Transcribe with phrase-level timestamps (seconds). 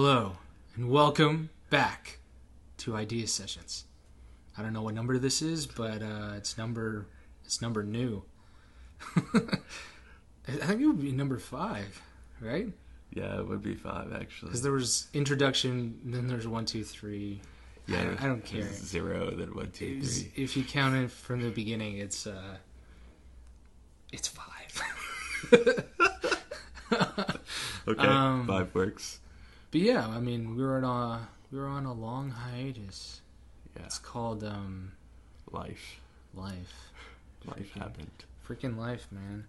[0.00, 0.36] Hello,
[0.76, 2.20] and welcome back
[2.76, 3.84] to Idea Sessions.
[4.56, 7.08] I don't know what number this is, but uh, it's number
[7.44, 8.22] it's number new.
[9.16, 9.40] I
[10.46, 12.00] think it would be number five,
[12.40, 12.68] right?
[13.12, 14.50] Yeah, it would be five actually.
[14.50, 17.40] Because there was introduction, then there's one, two, three.
[17.88, 18.72] I Yeah, don't- I don't care.
[18.72, 22.58] Zero, then one, two, was- if you count it from the beginning, it's uh,
[24.12, 24.80] it's five.
[27.88, 29.18] Okay, um, five works.
[29.70, 33.20] But yeah, I mean, we were on a we were on a long hiatus.
[33.76, 34.92] Yeah, It's called um,
[35.50, 36.00] life,
[36.34, 36.90] life.
[37.44, 38.10] life Freaking- happened.
[38.46, 39.46] freaking life, man.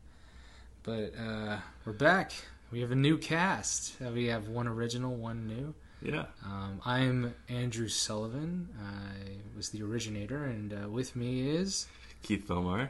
[0.84, 2.32] But uh, we're back.
[2.72, 3.94] We have a new cast.
[4.02, 5.74] Uh, We have one original, one new.
[6.02, 8.70] Yeah, Um, I'm Andrew Sullivan.
[8.82, 11.88] I was the originator, and uh, with me is
[12.24, 12.90] Keith Filmar.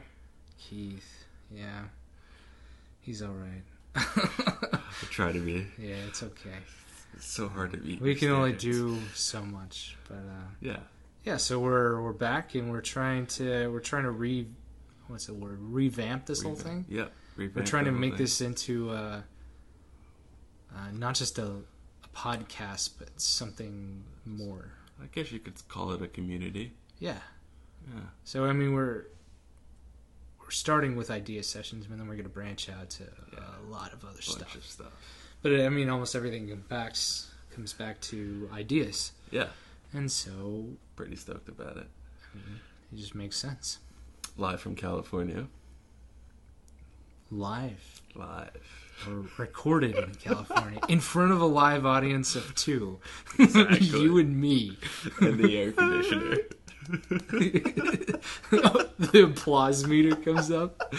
[0.58, 1.24] Keith.
[1.52, 1.84] Yeah,
[3.00, 3.62] he's all right.
[3.96, 5.66] I try to be.
[5.76, 6.58] yeah, it's okay.
[7.14, 8.00] It's so hard to beat.
[8.00, 10.78] We can only do so much, but uh, Yeah,
[11.24, 11.36] yeah.
[11.36, 14.46] So we're we're back, and we're trying to we're trying to re
[15.08, 16.86] what's the word revamp this whole thing.
[16.88, 19.22] Yeah, We're trying to make this into uh,
[20.74, 24.70] uh, not just a, a podcast, but something more.
[25.02, 26.72] I guess you could call it a community.
[26.98, 27.18] Yeah.
[27.92, 29.04] Yeah, So I mean, we're
[30.38, 33.40] we're starting with idea sessions, and then we're going to branch out to Yeah.
[33.66, 34.54] a lot of other stuff.
[34.54, 34.92] of stuff.
[35.42, 36.94] But I mean, almost everything comes back
[37.54, 39.48] comes back to ideas, Yeah,
[39.92, 41.86] and so pretty stoked about it.
[42.34, 43.78] it just makes sense.
[44.36, 45.46] Live from California.
[47.30, 48.56] Live Live.
[49.08, 52.98] or recorded in California in front of a live audience of two,
[53.38, 53.78] Exactly.
[53.86, 54.76] you and me.
[55.20, 56.36] and the air conditioner.
[58.50, 60.94] The applause meter comes up.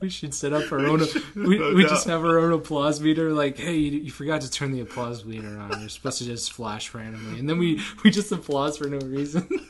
[0.00, 1.02] We should set up our own.
[1.34, 3.32] We, No we just have our own applause meter.
[3.32, 5.80] Like, hey, you, you forgot to turn the applause meter on.
[5.80, 9.48] You're supposed to just flash randomly, and then we we just applause for no reason.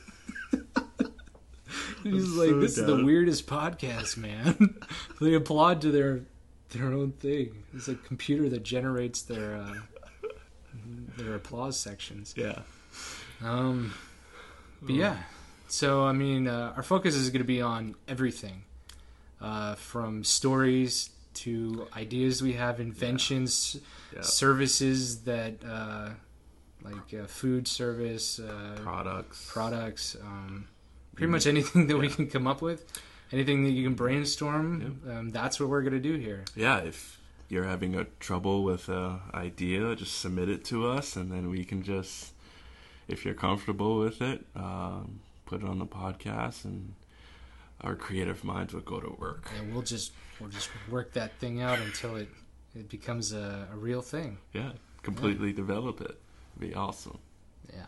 [2.02, 4.76] He's like, so this is the weirdest podcast, man.
[5.20, 6.22] they applaud to their
[6.70, 7.62] their own thing.
[7.74, 9.74] It's a computer that generates their uh,
[11.16, 12.34] their applause sections.
[12.36, 12.58] Yeah.
[13.42, 13.94] Um,
[14.82, 15.16] but yeah,
[15.72, 18.64] so I mean, uh, our focus is going to be on everything,
[19.40, 23.78] uh, from stories to ideas we have, inventions,
[24.14, 24.20] Yeah.
[24.20, 26.10] services that, uh,
[26.84, 29.50] like uh, food service, uh, Products.
[29.50, 30.68] products, um,
[31.16, 32.84] pretty much anything that we can come up with,
[33.32, 35.00] anything that you can brainstorm.
[35.08, 36.44] Um, that's what we're going to do here.
[36.54, 37.18] yeah, if
[37.48, 41.64] you're having a trouble with an idea, just submit it to us, and then we
[41.64, 42.32] can just,
[43.08, 46.94] if you're comfortable with it, um, put it on the podcast, and
[47.80, 49.50] our creative minds will go to work.
[49.58, 52.28] And we'll just we'll just work that thing out until it
[52.74, 54.38] it becomes a, a real thing.
[54.52, 56.18] Yeah, completely develop it.
[56.58, 57.18] Be awesome.
[57.72, 57.86] Yeah.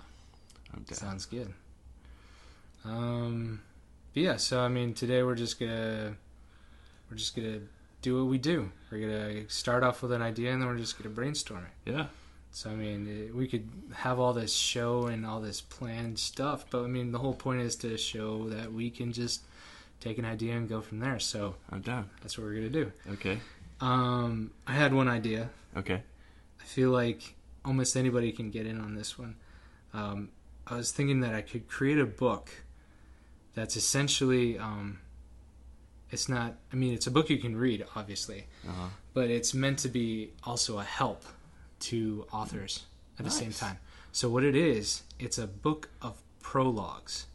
[0.75, 0.97] I'm down.
[0.97, 1.53] Sounds good.
[2.85, 3.63] Um,
[4.13, 4.37] but yeah.
[4.37, 6.17] So I mean, today we're just gonna
[7.11, 7.61] we're just gonna
[8.03, 8.71] do what we do.
[8.91, 11.91] We're gonna start off with an idea, and then we're just gonna brainstorm it.
[11.93, 12.07] Yeah,
[12.55, 16.85] So I mean, we could have all this show and all this planned stuff, but
[16.85, 19.43] I mean, the whole point is to show that we can just
[19.99, 21.19] take an idea and go from there.
[21.19, 22.11] So I'm down.
[22.23, 22.93] that's what we're gonna do.
[23.15, 23.41] Okay.
[23.81, 25.51] Um, I had one idea.
[25.77, 26.01] Okay.
[26.61, 29.35] I feel like almost anybody can get in on this one.
[29.93, 30.29] Um,
[30.65, 32.51] I was thinking that I could create a book
[33.57, 35.01] that's essentially, um,
[36.11, 38.89] it's not, I mean, it's a book you can read, obviously, Uh-huh.
[39.13, 41.25] but it's meant to be also a help
[41.91, 42.85] to authors
[43.19, 43.79] at the same time.
[44.13, 47.27] So, what it is, it's a book of prologues.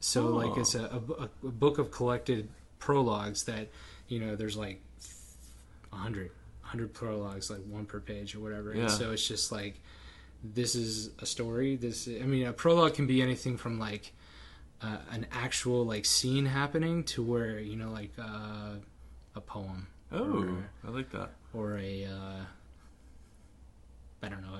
[0.00, 0.30] So, Oh.
[0.36, 2.48] like, it's a, a, a book of collected
[2.78, 3.68] prologues that,
[4.08, 4.80] you know, there's like
[5.90, 6.30] 100,
[6.62, 8.74] 100 prologues, like one per page or whatever.
[8.74, 8.82] Yeah.
[8.82, 9.80] And so it's just like,
[10.42, 11.76] this is a story.
[11.76, 14.12] This, I mean, a prologue can be anything from like
[14.82, 18.74] uh, an actual like scene happening to where you know, like uh,
[19.36, 21.30] a poem Oh, Or- I like that.
[21.54, 22.44] or a, uh,
[24.22, 24.58] I don't know,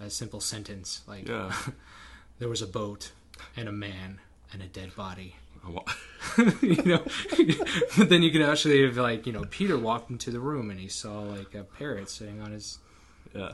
[0.00, 1.52] a, a simple sentence like Yeah.
[2.38, 3.12] there was a boat
[3.56, 4.20] and a man
[4.52, 5.36] and a dead body.
[6.62, 7.02] You know,
[7.96, 10.80] but then you could actually have like you know Peter walked into the room and
[10.80, 12.78] he saw like a parrot sitting on his
[13.34, 13.52] yeah.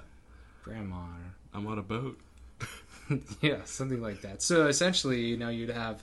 [0.65, 0.97] grandma.
[0.97, 2.19] Or, I'm on a boat.
[3.41, 4.43] yeah, something like that.
[4.43, 6.03] So essentially, you know, you'd have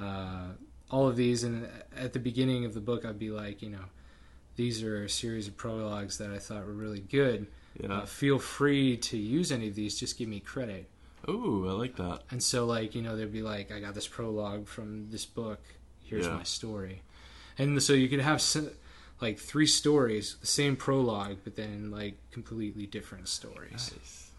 [0.00, 0.48] uh,
[0.90, 3.84] all of these, and at the beginning of the book, I'd be like, you know,
[4.56, 7.46] these are a series of prologues that I thought were really good.
[7.80, 7.92] Yeah.
[7.98, 9.98] Uh, feel free to use any of these.
[9.98, 10.88] Just give me credit.
[11.28, 12.22] Ooh, I like that.
[12.30, 15.60] And so, like, you know, they'd be like, I got this prologue from this book.
[16.04, 16.34] Here's Yeah.
[16.36, 17.02] my story.
[17.58, 18.40] And so you could have,
[19.20, 23.92] like three stories, the same prologue, but then like completely different stories.
[23.96, 24.30] Nice.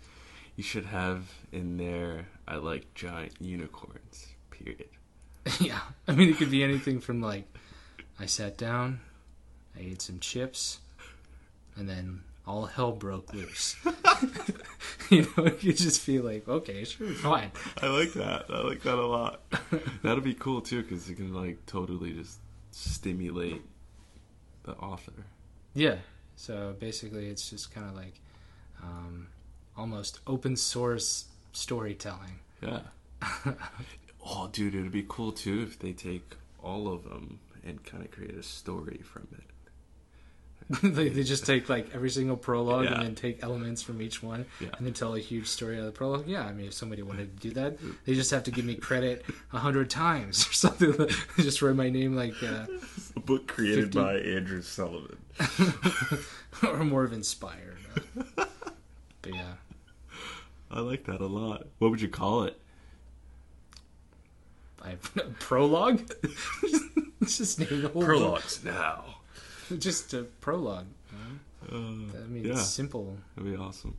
[0.56, 2.28] You should have in there.
[2.48, 4.28] I like giant unicorns.
[4.52, 4.90] Period.
[5.60, 7.46] yeah, I mean it could be anything from like
[8.20, 9.00] I sat down,
[9.76, 10.80] I ate some chips,
[11.76, 13.76] and then all hell broke loose.
[15.12, 17.52] you know, you just feel like, okay, sure, fine.
[17.80, 18.46] I like that.
[18.50, 19.42] I like that a lot.
[20.02, 22.40] That'll be cool too, because you can like totally just
[22.72, 23.62] stimulate
[24.64, 25.26] the author.
[25.76, 25.98] Yeah.
[26.36, 28.20] So basically, it's just kind of like
[28.82, 29.28] um,
[29.78, 32.40] almost open source storytelling.
[32.64, 32.80] Yeah.
[34.26, 38.10] oh, dude, it'd be cool too if they take all of them and kind of
[38.10, 39.49] create a story from it.
[40.84, 42.94] they, they just take like every single prologue Yeah.
[42.94, 44.68] and then take elements from each one Yeah.
[44.78, 46.28] and then tell a huge story out of the prologue.
[46.28, 48.76] Yeah, I mean, if somebody wanted to do that, they just have to give me
[48.76, 50.94] credit a hundred times or something.
[51.38, 52.68] just write my name like, uh,
[53.16, 55.18] A book created 50 by Andrew Sullivan.
[56.64, 57.78] or more of inspired.
[58.38, 58.46] uh,
[59.24, 59.54] but yeah,
[60.70, 61.66] I like that a lot.
[61.80, 62.60] What would you call it?
[64.84, 64.96] I
[65.40, 66.10] prologue.
[67.26, 68.44] just name the whole book.
[68.64, 69.16] now.
[69.80, 70.86] Just a prologue.
[71.72, 71.76] Uh, I
[72.28, 73.18] mean, yeah, it's simple.
[73.36, 73.96] that'd be awesome.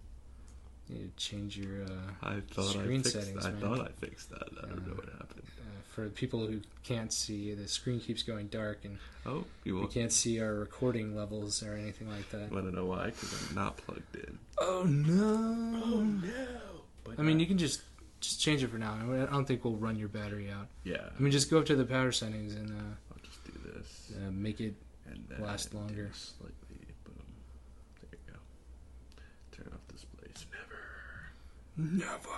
[0.89, 3.13] You need to change your uh, I thought Screen I fixed.
[3.13, 3.61] settings, I man.
[3.61, 4.49] thought I fixed that.
[4.63, 5.43] I don't know what happened.
[5.61, 7.55] uh, for people who can't see.
[7.55, 11.75] The screen keeps going dark, and Oh, you we can't see our recording levels or
[11.75, 12.51] anything like that.
[12.51, 13.07] Want to know why?
[13.07, 14.39] Because I'm not plugged in.
[14.59, 15.83] Oh no!
[15.85, 16.47] Oh no!
[17.05, 17.83] But I mean, you can just
[18.21, 18.95] just change it for now.
[19.13, 20.67] I don't think we'll run your battery out.
[20.85, 21.09] yeah.
[21.17, 22.83] I mean, just go up to the power settings and uh,
[23.13, 24.75] I'll just do this uh, make it.
[25.11, 26.11] And then last longer.
[26.13, 26.87] Slightly.
[27.05, 27.15] Boom.
[28.01, 28.39] There you go.
[29.53, 30.47] Turn off displays.
[31.77, 31.97] Never.
[31.97, 32.29] Never.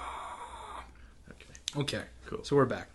[1.31, 1.81] Okay.
[1.99, 2.45] Okay, Cool.
[2.45, 2.89] so we're back.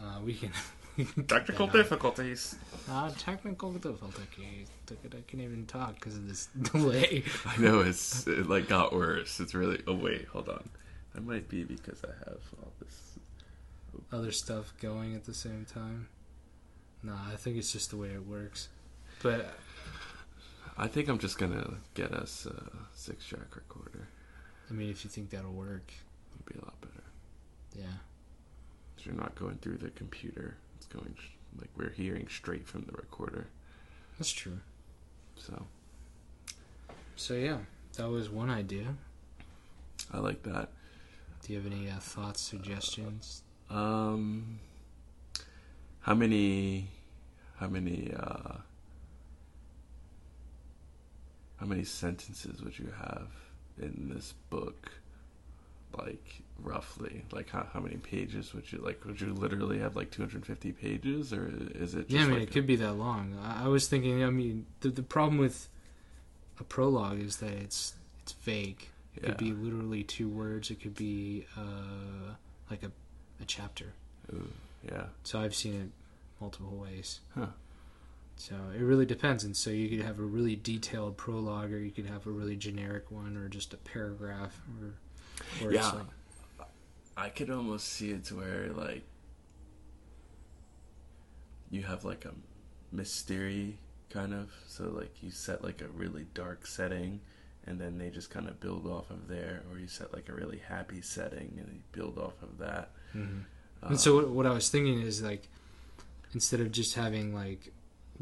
[0.00, 0.50] Uh, we can.
[0.96, 2.56] we can cut Technical difficulties.
[2.90, 4.68] Uh, technical difficulties.
[4.90, 4.94] I
[5.26, 7.24] can't even talk because of this delay.
[7.46, 9.40] I know it's it like got worse.
[9.40, 9.80] It's really.
[9.86, 10.68] Oh wait, hold on.
[11.14, 12.98] That might be because I have all this.
[14.10, 16.08] Other stuff going at the same time.
[17.02, 18.68] Nah, I think it's just the way it works.
[19.22, 19.54] But
[20.76, 24.08] I think I'm just gonna get us a six track recorder.
[24.70, 25.92] I mean, if you think that'll work,
[26.34, 27.04] It'd be a lot better.
[27.76, 27.98] yeah.
[28.96, 30.56] 'Cause you're not going through the computer.
[30.76, 31.14] It's going
[31.58, 33.46] like we're hearing straight from the recorder.
[34.18, 34.60] That's true.
[35.36, 35.66] So
[37.16, 37.58] So yeah,
[37.96, 38.96] that was one idea.
[40.10, 40.70] I like that.
[41.42, 43.42] Do you have any uh, thoughts, suggestions?
[43.68, 44.58] Um,
[46.00, 46.88] how many,
[47.56, 48.58] how many, uh,
[51.62, 53.28] how many sentences would you have
[53.80, 54.90] in this book?
[55.96, 59.04] Like roughly, like how how many pages would you like?
[59.04, 62.08] Would you literally have like 250 pages, or is it?
[62.08, 63.38] Just yeah, I mean, like it could be that long.
[63.44, 64.24] I, I was thinking.
[64.24, 65.68] I mean, the the problem with
[66.58, 68.88] a prologue is that it's it's vague.
[69.14, 69.28] It yeah.
[69.28, 70.70] could be literally two words.
[70.70, 72.32] It could be uh,
[72.70, 72.90] like a
[73.40, 73.92] a chapter.
[74.32, 74.48] Ooh,
[74.90, 75.90] yeah, So I've seen it
[76.40, 77.20] multiple ways.
[77.34, 77.48] Huh.
[78.42, 79.44] So it really depends.
[79.44, 82.56] And so you could have a really detailed prologue, or you could have a really
[82.56, 84.94] generic one, or just a paragraph, or,
[85.68, 85.92] or Yeah.
[85.92, 86.66] like,
[87.16, 89.04] I could almost see it to where like
[91.70, 92.32] you have like a
[92.90, 93.78] mystery
[94.10, 97.20] kind of so like you set like a really dark setting
[97.66, 100.32] and then they just kind of build off of there or you set like a
[100.32, 103.44] really happy setting and you build off of that Mhm.
[103.82, 105.48] Uh, And so what, what I was thinking is like,
[106.32, 107.72] instead of just having like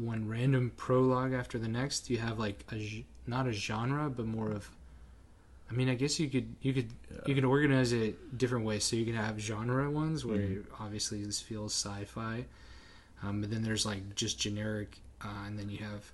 [0.01, 4.51] one random prologue after the next, you have like a not a genre, but more
[4.51, 4.69] of.
[5.69, 7.19] I mean, I guess you could you could yeah.
[7.27, 8.83] you can organize it different ways.
[8.83, 10.65] So you can have genre ones where Mhm.
[10.79, 12.45] obviously this feels sci-fi,
[13.23, 16.11] um, but then there's like just generic, uh, and then you have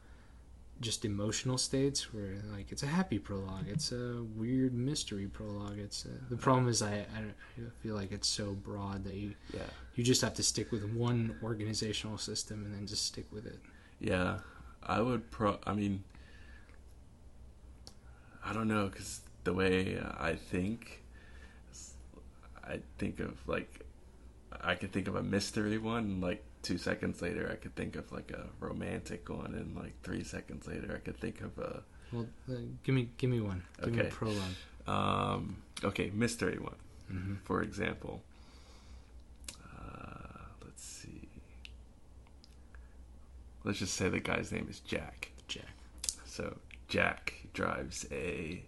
[0.79, 5.79] just emotional states where like it's a happy prologue, it's a weird mystery prologue.
[5.79, 7.21] It's uh the problem is I, I
[7.57, 9.61] I feel like it's so broad that you yeah
[9.95, 13.57] you just have to stick with one organizational system and then just stick with it.
[13.99, 14.39] Yeah
[14.83, 16.03] i would pro i mean
[18.45, 21.01] i don't know because the way i think
[22.63, 23.81] i think of like
[24.61, 27.95] i could think of a mystery one and like two seconds later i could think
[27.95, 31.81] of like a romantic one and like three seconds later i could think of a
[32.11, 33.63] Well, uh, give me give me one.
[33.83, 34.09] Give me a Okay.
[34.09, 34.55] prologue.
[34.87, 36.75] um okay mystery one
[37.09, 38.21] hmm for example
[39.63, 41.27] uh, let's see
[43.67, 45.75] let's just say the guy's name is jack Jack.
[46.25, 46.57] So
[46.87, 48.63] Jack drives a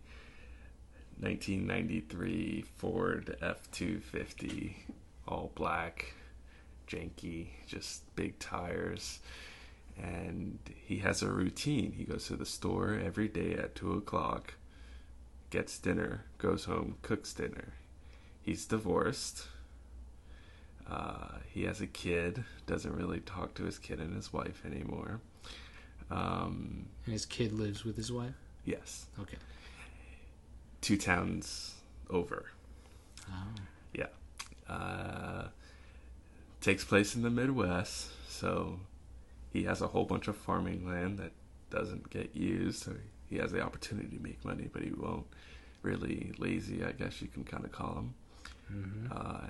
[1.19, 4.73] 1993 Ford F250,
[5.27, 6.13] all black,
[6.87, 9.19] janky, just big tires,
[9.97, 11.93] and he has a routine.
[11.93, 14.55] He goes to the store every day at two o'clock,
[15.49, 17.73] gets dinner, goes home, cooks dinner.
[18.41, 19.47] He's divorced.
[20.89, 22.43] Uh, he has a kid.
[22.65, 25.19] Doesn't really talk to his kid and his wife anymore.
[26.09, 28.33] Um, And his kid lives with his wife.
[28.65, 29.37] yes, Okay.
[30.81, 31.75] two towns
[32.09, 32.45] over.
[33.29, 33.33] Oh.
[33.93, 34.07] Yeah.
[34.67, 35.49] Uh,
[36.61, 38.79] takes place in the Midwest, so
[39.53, 41.31] he has a whole bunch of farming land that
[41.69, 42.83] doesn't get used.
[42.83, 42.95] So
[43.29, 45.27] he has the opportunity to make money, but he won't.
[45.81, 48.13] Really lazy, I guess you can kind of call him.
[48.67, 49.47] hmm Uh,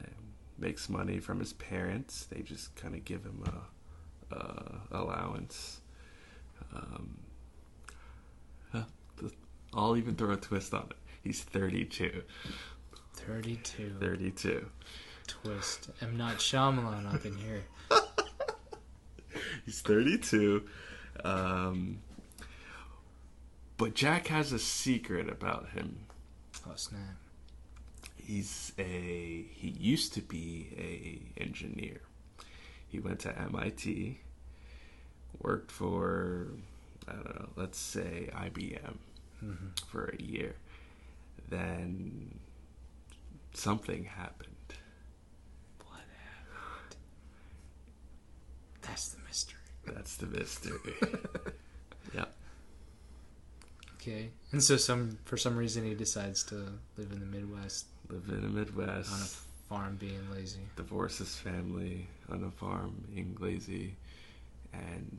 [0.59, 2.25] makes money from his parents.
[2.25, 3.43] They just kind of give him
[4.31, 5.81] a, a allowance.
[6.75, 7.17] Um,
[9.73, 10.97] I'll even throw a twist on it.
[11.23, 12.23] He's 32.
[13.13, 13.95] 32.
[13.99, 14.69] 32.
[15.27, 15.89] Twist.
[16.01, 17.63] I'm not Shyamalan up in here.
[19.65, 20.63] He's 32.
[21.23, 21.99] Um,
[23.77, 25.99] but Jack has a secret about him.
[26.67, 27.18] Oh, snap.
[28.29, 28.83] He's a
[29.55, 32.01] he used to be a engineer.
[32.87, 34.19] He went to MIT,
[35.41, 36.49] worked for
[37.07, 38.97] I don't know, let's say IBM
[39.39, 40.53] hmm for a year.
[41.49, 42.37] Then
[43.55, 44.75] something happened.
[45.87, 46.97] What happened?
[48.83, 49.57] That's the mystery.
[49.87, 50.93] That's the mystery.
[52.13, 52.25] yeah.
[53.95, 54.29] Okay.
[54.51, 56.55] And so some for some reason he decides to
[56.95, 59.11] live in the Midwest Live in the Midwest.
[59.11, 59.25] on a
[59.69, 60.59] farm being lazy.
[60.75, 63.95] divorce his family on a farm being lazy
[64.73, 65.17] and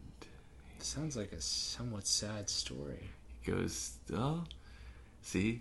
[0.76, 3.08] It Sounds like a somewhat sad story.
[3.42, 4.42] he goes oh
[5.22, 5.60] see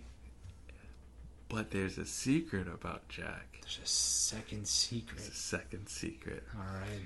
[1.50, 5.18] but there's a secret about jack There's a second secret.
[5.20, 7.06] there's a second secret All right.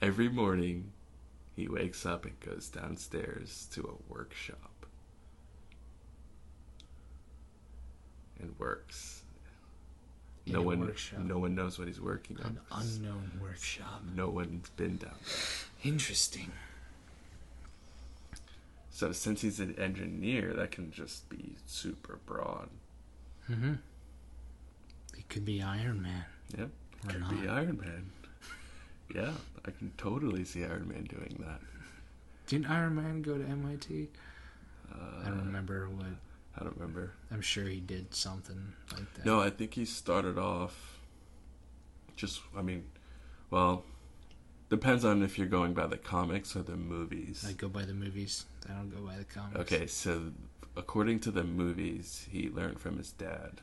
[0.00, 0.92] every morning
[1.56, 4.77] he wakes up and goes downstairs to a workshop
[8.40, 9.22] and works
[10.46, 11.20] In no one workshop.
[11.20, 14.02] no one knows what he's working on An unknown workshop.
[14.14, 16.50] no one's been down there Interesting.
[18.90, 22.68] So since he's an engineer, that can just be super broad.
[23.48, 23.74] Mm-hmm.
[25.16, 26.24] It could be Iron Man.
[26.58, 26.68] Yep,
[27.04, 27.40] Or could not.
[27.40, 28.10] be Iron Man.
[29.14, 29.30] Yeah,
[29.64, 31.60] I can totally see Iron Man doing that.
[32.48, 34.08] Didn't Iron Man go to MIT?
[34.92, 36.06] Uh, I don't remember what.
[36.58, 37.12] I don't remember.
[37.30, 39.24] I'm sure he did something like that.
[39.24, 40.98] No, I think he started off.
[42.16, 42.84] Just, I mean,
[43.50, 43.84] well,
[44.68, 47.44] depends on if you're going by the comics or the movies.
[47.48, 48.46] I go by the movies.
[48.68, 49.60] I don't go by the comics.
[49.60, 50.32] Okay, so
[50.76, 53.60] according to the movies, he learned from his dad.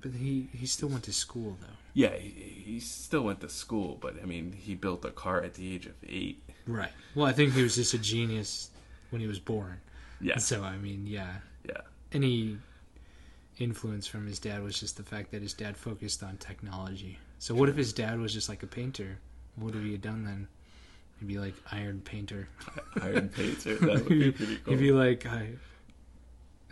[0.00, 1.76] But he he still went to school though.
[1.94, 2.30] Yeah, he,
[2.64, 5.86] he still went to school, but I mean, he built a car at the age
[5.86, 6.42] of eight.
[6.66, 6.90] Right.
[7.14, 8.70] Well, I think he was just a genius
[9.10, 9.80] when he was born.
[10.22, 11.34] Yeah, So I mean, yeah.
[11.68, 11.80] yeah.
[12.12, 12.58] Any
[13.58, 17.18] influence from his dad was just the fact that his dad focused on technology.
[17.38, 19.18] So what if his dad was just like a painter?
[19.56, 20.48] What would he have done then?
[21.18, 22.48] He'd be like Iron Painter.
[23.02, 23.76] Iron Painter.
[23.76, 24.74] That would be pretty cool.
[24.74, 25.48] He'd be like, I,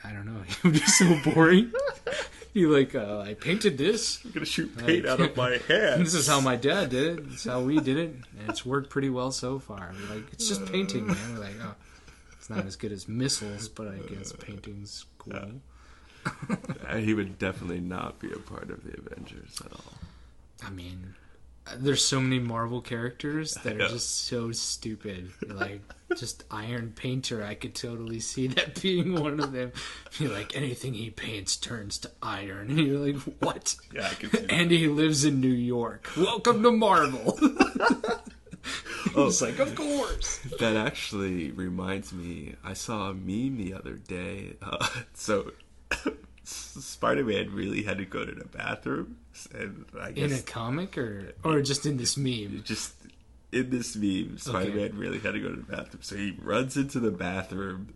[0.03, 0.41] I don't know.
[0.47, 1.73] He would be so boring.
[2.55, 4.25] He'd be like, uh, I painted this.
[4.25, 7.31] I'm gonna shoot paint out of my And this is how my dad did it.
[7.31, 9.93] This is how we did it, and it's worked pretty well so far.
[9.95, 11.17] We're like, it's just painting, man.
[11.35, 11.75] We're like, oh,
[12.41, 15.35] it's not as good as missiles, but I guess painting's cool.
[16.89, 19.93] Uh, he would definitely not be a part of the Avengers at all.
[20.63, 21.15] I mean,
[21.67, 23.89] uh, there's so many Marvel characters that are Yeah.
[23.89, 25.31] just so stupid.
[25.47, 25.81] Like,
[26.17, 29.73] just Iron Painter, I could totally see that being one of them.
[30.19, 32.69] Be like, anything he paints turns to iron.
[32.71, 33.77] And you're like, what?
[33.95, 34.51] Yeah, I can see that.
[34.53, 36.09] And he lives in New York.
[36.17, 37.39] Welcome to Marvel.
[39.17, 40.39] It's like, of course.
[40.59, 42.55] That actually reminds me.
[42.63, 44.57] I saw a meme the other day.
[44.63, 45.53] Uh, so
[46.45, 49.17] Spider-Man really had to go to the bathroom,
[49.55, 52.63] and I guess In a comic or or just in this meme?
[52.65, 52.95] just
[53.53, 56.03] in this meme, Spider-Man really had to go to the bathroom.
[56.03, 57.93] So he runs into the bathroom,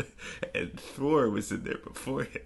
[0.54, 2.42] and Thor was in there before him.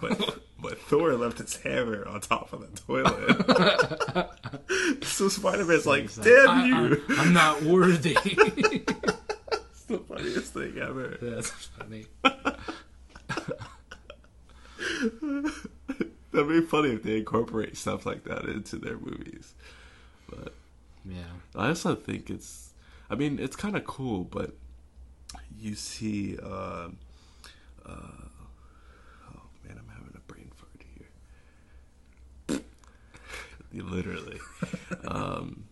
[0.00, 4.30] But but Thor left his hammer on top of the toilet.
[5.04, 8.16] so Spider-Man's like, "Damn I, you!" I'm, I'm not worthy.
[8.24, 11.16] it's the funniest thing ever.
[11.20, 12.06] That's funny.
[16.32, 19.54] That'd be funny if they incorporate stuff like that into their movies.
[20.28, 20.52] But
[21.04, 21.22] Yeah.
[21.54, 22.74] I also think it's,
[23.08, 24.52] I mean, it's kind of cool, but
[25.58, 26.88] you see, uh,
[27.86, 30.82] uh, oh man, I'm having a brain fart
[32.48, 32.60] here.
[33.90, 34.38] Literally.
[35.06, 35.64] um,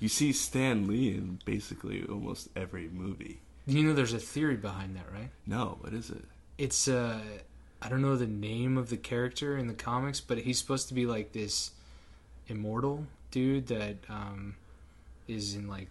[0.00, 3.40] You see Stan Lee in basically almost every movie.
[3.66, 5.30] You know, there's a theory behind that, right?
[5.46, 6.24] No, what is it?
[6.58, 7.20] It's uh,
[7.80, 10.94] I don't know the name of the character in the comics, but he's supposed to
[10.94, 11.70] be like this
[12.48, 14.56] immortal dude that um,
[15.28, 15.88] is in like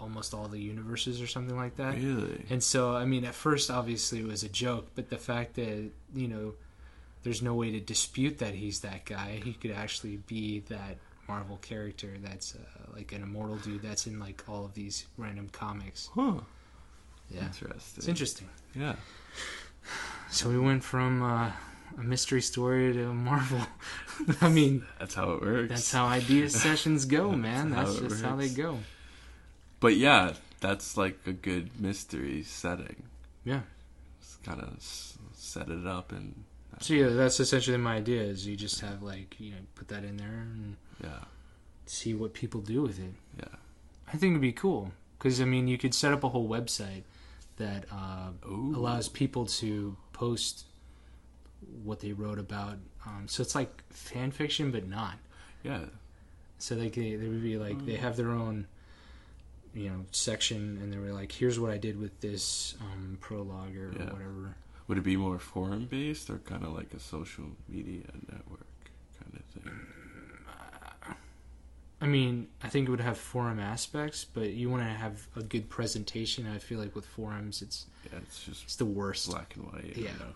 [0.00, 1.94] almost all the universes or something like that.
[1.96, 2.44] Really?
[2.48, 5.90] And so, I mean, at first, obviously, it was a joke, but the fact that,
[6.14, 6.54] you know,
[7.22, 10.96] there's no way to dispute that he's that guy, he could actually be that
[11.28, 12.58] Marvel character that's uh,
[12.94, 16.08] like an immortal dude that's in like all of these random comics.
[16.14, 16.34] Huh.
[17.30, 17.44] Yeah.
[17.46, 17.94] Interesting.
[17.98, 18.48] It's interesting.
[18.74, 18.94] Yeah.
[20.32, 21.50] So we went from uh,
[21.98, 23.60] a mystery story to Marvel.
[24.40, 25.68] I mean, That's how it works.
[25.70, 27.72] that's how idea sessions go, That's man.
[27.72, 28.78] how That's just how they go.
[29.80, 33.02] But yeah, that's like a good mystery setting.
[33.44, 33.62] Yeah.
[34.20, 34.76] Just kind of
[35.32, 36.44] set it up and
[36.80, 38.22] So yeah, that's essentially my idea.
[38.22, 41.24] Is you just have like you know put that in there and yeah,
[41.86, 43.12] see what people do with it.
[43.38, 43.44] yeah.
[44.12, 47.02] I think it'd be cool because I mean, you could set up a whole website
[47.58, 50.64] that uh, allows people to post
[51.84, 52.78] what they wrote about.
[53.06, 55.14] Um, so it's like fan fiction, but not.
[55.62, 55.80] Yeah.
[56.58, 58.66] So they could, they would be like they have their own,
[59.74, 63.76] you know, section, and they were like, "Here's what I did with this um, prologue
[63.76, 64.12] or Yeah.
[64.12, 64.56] whatever."
[64.90, 68.66] Would it be more forum based or kind of like a social media network
[69.20, 69.72] kind of thing?
[72.00, 75.44] I mean, I think it would have forum aspects, but you want to have a
[75.44, 76.44] good presentation.
[76.52, 79.30] I feel like with forums, it's Yeah, it's just it's the worst.
[79.30, 79.96] black and white.
[79.96, 80.08] Yeah.
[80.10, 80.32] I know.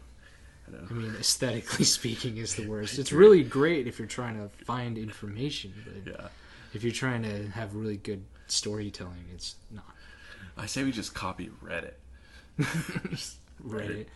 [0.69, 0.87] I know.
[0.89, 3.01] I mean, aesthetically speaking, is the worst.
[3.01, 6.29] It's really great if you're trying to find information, but Yeah.
[6.75, 9.85] if you're trying to have really good storytelling, it's not.
[10.57, 11.95] I say we just copy Reddit.
[13.11, 14.07] Just Reddit.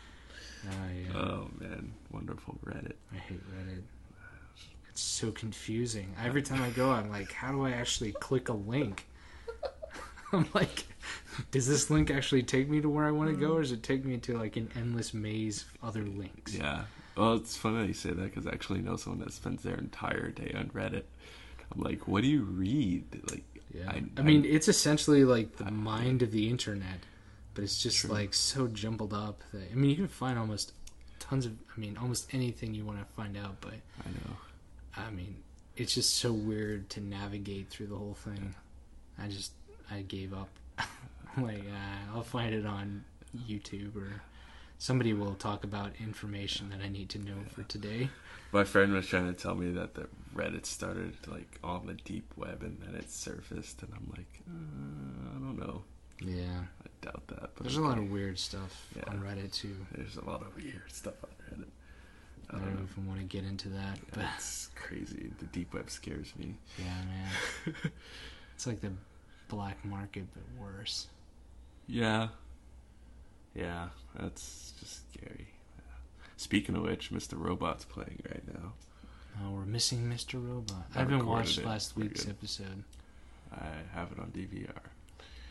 [0.67, 2.95] Oh yeah, Oh man, wonderful Reddit.
[3.13, 3.83] I hate Reddit.
[4.89, 6.15] It's so confusing.
[6.25, 9.07] Every time I go, I'm like, how do I actually click a link?
[10.33, 10.85] I'm like,
[11.53, 13.83] does this link actually take me to where I want to go, or does it
[13.83, 16.55] take me to like an endless maze of other links?
[16.55, 16.83] Yeah.
[17.17, 19.77] Well, it's funny that you say that because I actually know someone that spends their
[19.77, 21.05] entire day on Reddit.
[21.75, 23.05] I'm like, what do you read?
[23.31, 23.91] Like, Yeah.
[23.91, 27.01] I- I, mean, I- it's essentially like the I- mind of the internet,
[27.59, 28.11] but it's just True.
[28.11, 30.75] like so jumbled up that I mean, you can find almost
[31.19, 34.37] tons of I mean, almost anything you want to find out, but I know.
[34.97, 35.35] I mean,
[35.77, 38.55] it's just so weird to navigate through the whole thing.
[39.19, 39.51] I just
[39.91, 40.51] I gave up.
[41.37, 43.05] like, uh, I'll find it on
[43.37, 44.23] YouTube or
[44.79, 48.09] somebody will talk about information that I need to know for today.
[48.53, 52.33] My friend was trying to tell me that the Reddit started like on the deep
[52.37, 55.83] web and then it surfaced, and I'm like, uh, I don't know.
[56.21, 56.61] Yeah.
[56.85, 57.51] I doubt that.
[57.55, 59.05] But There's a lot of weird stuff Yeah.
[59.09, 59.77] on Reddit too.
[59.93, 61.69] there's a lot of weird stuff on Reddit.
[62.51, 65.31] I don't know if I want to get into that, but That's crazy.
[65.39, 66.57] The deep web scares me.
[66.79, 67.75] Yeah, man.
[68.55, 68.93] it's like the
[69.49, 71.09] black market, but worse.
[71.87, 72.29] Yeah.
[73.55, 75.49] Yeah, that's just scary.
[75.79, 75.85] Yeah.
[76.37, 77.35] Speaking of which, Mr.
[77.39, 78.73] Robot's playing right now.
[79.45, 80.35] Oh, we're missing Mr.
[80.35, 80.87] Robot.
[80.95, 81.67] I I haven't watched it.
[81.67, 82.83] last week's episode.
[83.53, 84.73] I have it on DVR.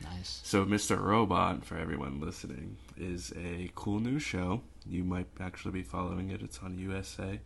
[0.04, 0.42] Nice.
[0.44, 1.02] So, Mr.
[1.02, 4.62] Robot, for everyone listening, is a cool new show.
[4.86, 6.42] You might actually be following it.
[6.42, 7.40] It's on USA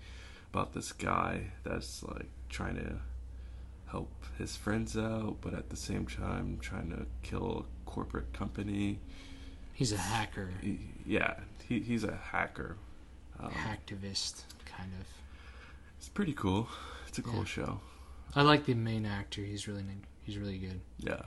[0.54, 2.96] about this guy that's like trying to
[3.88, 9.00] help his friends out, but at the same time trying to kill a corporate company.
[9.74, 11.36] He's a hacker, He, yeah,
[11.68, 12.76] he, he's a hacker.
[13.40, 15.08] Um, hacktivist, kind of.
[15.98, 16.68] It's pretty cool.
[17.08, 17.46] It's a cool Yeah.
[17.46, 17.80] show.
[18.36, 19.42] I like the main actor.
[19.42, 19.84] He's really
[20.24, 20.80] he's really good.
[21.00, 21.22] Yeah.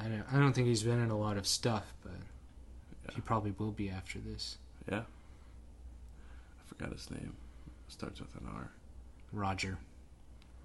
[0.00, 2.12] I don't I don't think he's been in a lot of stuff, but
[3.08, 3.14] Yeah.
[3.14, 4.58] he probably will be after this.
[4.90, 5.00] Yeah.
[5.00, 7.34] I forgot his name.
[7.88, 8.70] Starts with an R.
[9.32, 9.78] Roger,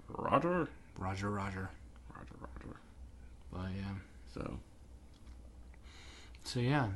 [0.08, 0.68] Roger.
[0.98, 1.70] Roger, Roger.
[2.16, 2.76] Roger, Roger.
[3.52, 3.94] But yeah.
[4.34, 4.58] So,
[6.44, 6.88] So yeah.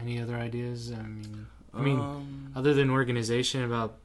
[0.00, 0.92] Any other ideas?
[0.92, 3.96] I mean, I mean, um, other than organization about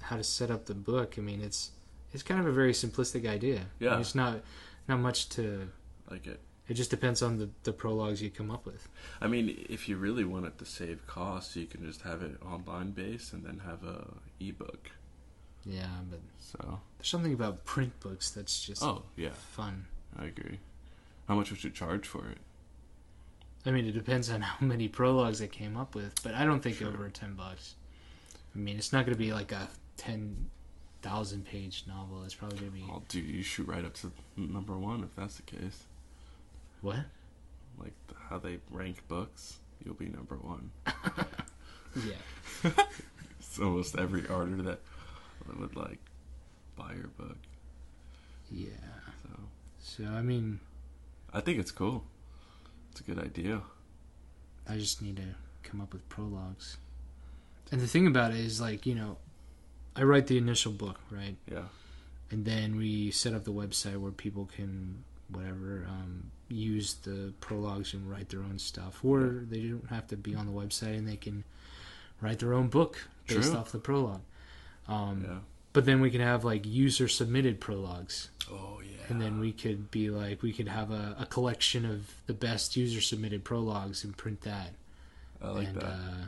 [0.00, 1.70] how to set up the book, I mean, it's
[2.12, 3.60] it's kind of a very simplistic idea.
[3.60, 3.90] I Yeah.
[3.92, 4.40] mean, it's not
[4.88, 5.68] not much to.
[6.10, 6.40] like it.
[6.72, 8.88] It just depends on the the prologues you come up with.
[9.20, 12.92] I mean, if you really wanted to save costs, you can just have it online
[12.92, 14.06] based and then have a
[14.40, 14.90] ebook.
[15.66, 19.84] Yeah, but So, there's something about print books that's just oh yeah, fun.
[20.18, 20.60] I agree.
[21.28, 22.38] How much would you charge for it?
[23.66, 26.62] I mean, it depends on how many prologues they came up with, but I don't
[26.62, 26.88] think Sure.
[26.88, 27.74] over ten bucks.
[28.54, 30.48] I mean, it's not going to be like a ten
[31.02, 32.24] thousand page novel.
[32.24, 35.14] It's probably going to be Oh, dude, you shoot right up to number one if
[35.14, 35.84] that's the case.
[36.82, 37.04] What?
[37.78, 40.70] Like the, how they rank books, you'll be number one.
[41.94, 42.70] Yeah,
[43.38, 44.80] It's almost every order that
[45.58, 45.98] would like
[46.74, 47.36] buy your book.
[48.50, 48.70] yeah.
[49.22, 49.28] So
[49.78, 50.60] So I mean,
[51.34, 52.04] I think it's cool.
[52.90, 53.60] It's a good idea.
[54.66, 55.34] I just need to
[55.68, 56.78] come up with prologues.
[57.70, 59.18] And the thing about it is, like, you know,
[59.94, 61.36] I write the initial book, right?
[61.50, 61.64] Yeah.
[62.30, 67.94] And then we set up the website where people can, whatever, um, use the prologues
[67.94, 69.04] and write their own stuff.
[69.04, 71.44] Or they don't have to be on the website and they can
[72.20, 73.58] write their own book based True.
[73.58, 74.22] off the prologue.
[74.88, 75.38] Um, Yeah.
[75.74, 78.28] But then we can have, like, user submitted prologues.
[78.50, 78.98] Oh yeah.
[79.08, 82.76] And then we could be like, we could have a, a collection of the best
[82.76, 84.72] user submitted prologues and print that.
[85.40, 85.84] I like and that.
[85.86, 86.26] uh,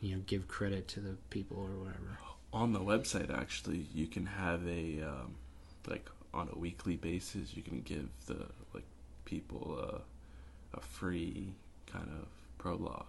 [0.00, 2.18] you know give credit to the people or whatever.
[2.52, 5.34] on the website actually you can have a um,
[5.86, 8.84] like on a weekly basis you can give the like
[9.24, 11.52] people a, a free
[11.86, 12.26] kind of
[12.58, 13.06] prologue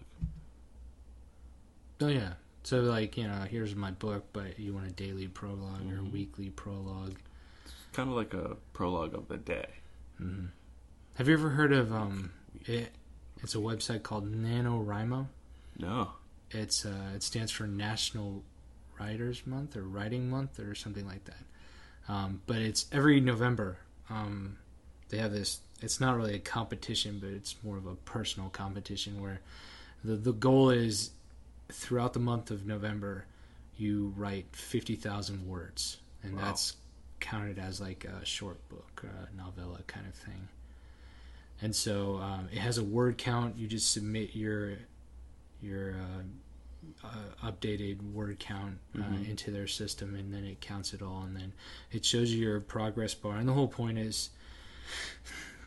[2.01, 2.33] Oh yeah.
[2.63, 6.01] So like you know, here's my book, but you want a daily prologue or a
[6.01, 6.11] Mhm.
[6.11, 7.15] weekly prologue.
[7.65, 9.67] It's kind of like a prologue of the day
[10.17, 10.45] hmm
[11.15, 12.31] Have you ever heard of um?
[12.65, 12.91] It,
[13.43, 15.27] it's a website called NaNoWriMo.
[15.79, 16.11] no
[16.51, 18.43] It's uh, it stands for National
[18.99, 21.43] Writers Month or Writing Month or something like that.
[22.11, 23.77] Um, but it's every November.
[24.09, 24.57] Um,
[25.09, 25.61] they have this.
[25.81, 29.39] It's not really a competition, but it's more of a personal competition where
[30.03, 31.11] the the goal is
[31.71, 33.25] throughout the month of November,
[33.77, 36.41] you write fifty thousand words, and Wow.
[36.45, 36.75] that's
[37.21, 40.49] counted as like a short book, a novella kind of thing.
[41.61, 43.57] And so um, it has a word count.
[43.57, 44.73] You just submit your
[45.61, 46.23] your uh,
[47.03, 49.29] uh, updated word count uh, Mhm.
[49.29, 51.53] into their system, and then it counts it all, and then
[51.91, 53.37] it shows you your progress bar.
[53.37, 54.29] And the whole point is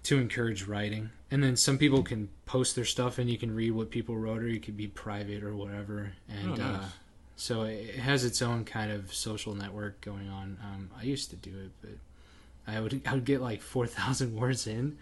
[0.04, 1.10] to encourage writing.
[1.30, 4.42] And then some people can post their stuff, and you can read what people wrote,
[4.42, 6.12] or you could be private or whatever.
[6.28, 6.82] And Oh, nice.
[6.84, 6.88] uh,
[7.36, 10.58] so it has its own kind of social network going on.
[10.62, 14.34] Um, I used to do it, but I would I would get like four thousand
[14.36, 14.98] words in,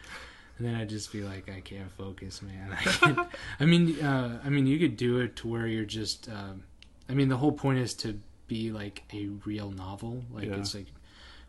[0.58, 2.70] and then I'd just be like, I can't focus, man.
[2.72, 3.18] I, can't.
[3.60, 6.28] I mean, uh, I mean, you could do it to where you're just.
[6.28, 6.64] Um,
[7.08, 10.22] I mean, the whole point is to be like a real novel.
[10.32, 10.56] Like Yeah.
[10.56, 10.86] it's like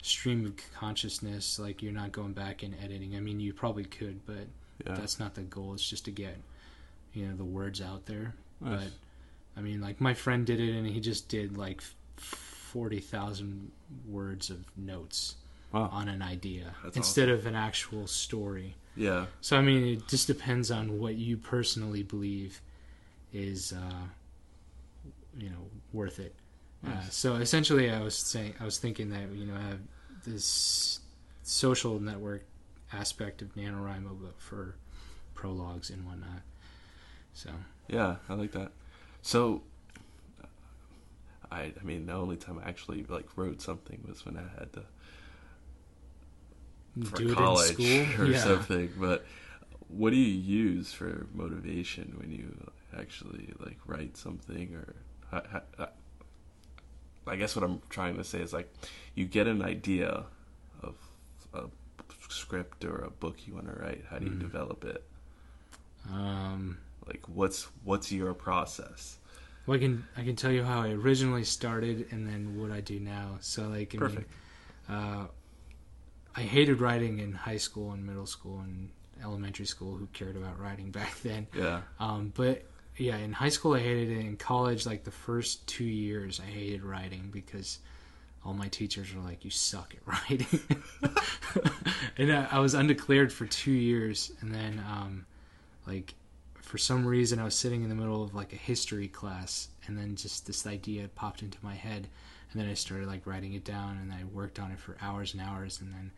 [0.01, 1.59] stream of consciousness.
[1.59, 3.15] Like you're not going back and editing.
[3.15, 4.47] I mean, you probably could, but
[4.85, 5.73] yeah that's not the goal.
[5.73, 6.37] It's just to get
[7.13, 8.33] you know the words out there.
[8.61, 8.79] Nice.
[8.83, 8.91] But
[9.57, 11.81] I mean, like my friend did it, and he just did like
[12.15, 13.71] forty thousand
[14.07, 15.35] words of notes
[15.73, 18.75] wow on an idea That's instead of an actual story.
[18.95, 22.61] yeah So I mean, it just depends on what you personally believe
[23.33, 24.05] is, uh,
[25.37, 26.35] you know, worth it.
[26.85, 29.79] Uh, so essentially, I was saying, I was thinking that you know, I have
[30.25, 30.99] this
[31.43, 32.43] social network
[32.91, 34.75] aspect of NaNoWriMo, but for
[35.33, 36.41] prologues and whatnot.
[37.33, 37.49] So
[37.87, 38.71] yeah i like that
[39.21, 39.61] so
[41.51, 44.71] i i mean the only time i actually like wrote something was when i had
[44.73, 44.83] to
[47.01, 48.33] for do it college in school, or yeah.
[48.33, 48.93] something.
[48.97, 49.25] But
[49.87, 54.95] what do you use for motivation when you actually like write something or?
[57.27, 58.71] I, guess what I'm trying to say is like
[59.15, 60.25] you get an idea
[60.81, 60.95] of
[61.53, 61.63] a
[62.29, 64.05] script or a book you want to write.
[64.09, 64.39] How do you Mhm.
[64.39, 65.03] develop it?
[66.09, 66.77] Um,
[67.07, 69.17] Like what's what's your process?
[69.65, 72.81] well, I can I can tell you how I originally started and then what I
[72.81, 73.37] do now.
[73.39, 74.31] So like, I mean, Perfect.
[74.89, 75.27] uh,
[76.35, 78.89] I hated writing in high school and middle school and
[79.23, 79.95] elementary school.
[79.95, 81.47] Who cared about writing back then?
[81.55, 81.81] Yeah.
[81.99, 82.63] Um, but
[82.97, 84.19] yeah, in high school I hated it.
[84.19, 87.79] In college, like the first two years, I hated writing because
[88.45, 90.59] all my teachers were like, "You suck at writing,"
[92.17, 94.31] and I, I was undeclared for two years.
[94.41, 95.25] And then, um,
[95.87, 96.13] like,
[96.61, 99.97] for some reason, I was sitting in the middle of like a history class, and
[99.97, 102.07] then just this idea popped into my head,
[102.53, 105.33] and then I started like writing it down, and I worked on it for hours
[105.33, 106.11] and hours, and then,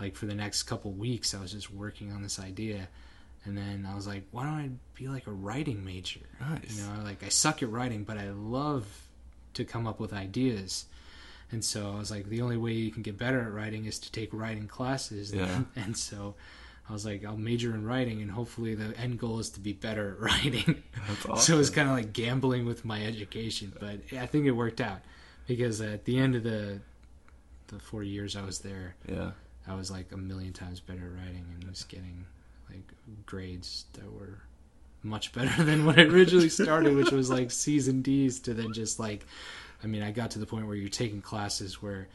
[0.00, 2.88] like, for the next couple weeks, I was just working on this idea.
[3.44, 6.20] And then I was like, why don't I be like a writing major?
[6.40, 6.76] Nice.
[6.76, 8.86] You know, like I suck at writing, but I love
[9.54, 10.86] to come up with ideas.
[11.50, 13.98] And so I was like, the only way you can get better at writing is
[13.98, 15.34] to take writing classes.
[15.34, 15.62] Yeah.
[15.76, 16.36] And so
[16.88, 19.72] I was like, I'll major in writing, and hopefully the end goal is to be
[19.72, 20.82] better at writing.
[21.22, 21.54] So awesome.
[21.54, 25.00] it was kind of like gambling with my education, but I think it worked out
[25.46, 26.80] because at the end of the
[27.68, 29.30] the four years I was there, yeah.
[29.66, 32.26] I was like a million times better at writing and was getting
[32.68, 32.82] like
[33.26, 34.40] grades that were
[35.02, 38.72] much better than when I originally started, which was like C's and D's to then
[38.72, 39.24] just like,
[39.82, 42.08] I mean, I got to the point where you're taking classes where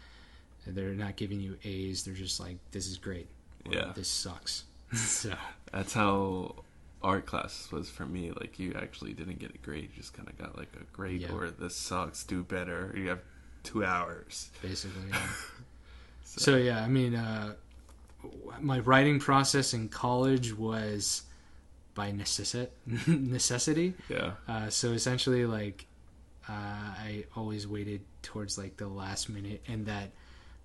[0.66, 3.28] they're not giving you A's, they're just like, this is great,
[3.66, 3.92] or Yeah.
[3.96, 4.63] this sucks.
[4.94, 5.34] so
[5.72, 6.56] That's how
[7.04, 8.32] art class was for me.
[8.32, 11.22] Like you actually didn't get a grade, you just kind of got like a grade
[11.22, 11.32] Yeah.
[11.34, 12.94] or this sucks, do better.
[12.98, 13.20] You have
[13.64, 14.50] two hours.
[14.62, 15.28] basically, yeah.
[16.24, 17.54] So yeah, I mean, uh,
[18.60, 21.24] my writing process in college was
[21.96, 22.68] by necessi-
[23.08, 23.94] necessity.
[24.10, 24.32] Yeah.
[24.48, 25.86] Uh, so essentially, like,
[26.50, 30.12] uh, I always waited towards like the last minute, and that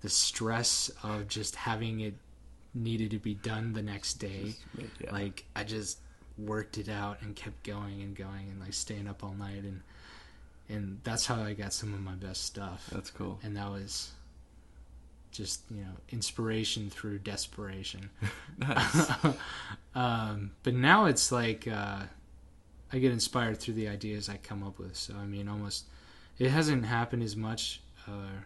[0.01, 2.15] the stress of just having it
[2.73, 5.11] needed to be done the next day, Yeah.
[5.13, 5.99] like I just
[6.37, 9.81] worked it out and kept going and going and like staying up all night and
[10.69, 12.87] and that's how I got some of my best stuff.
[12.91, 13.37] That's cool.
[13.43, 14.11] And that was
[15.31, 18.09] just you know inspiration through desperation.
[18.57, 19.11] Nice.
[19.95, 22.03] um, but now it's like uh,
[22.91, 24.95] I get inspired through the ideas I come up with.
[24.95, 25.85] So I mean, almost
[26.37, 28.41] it hasn't happened as much uh,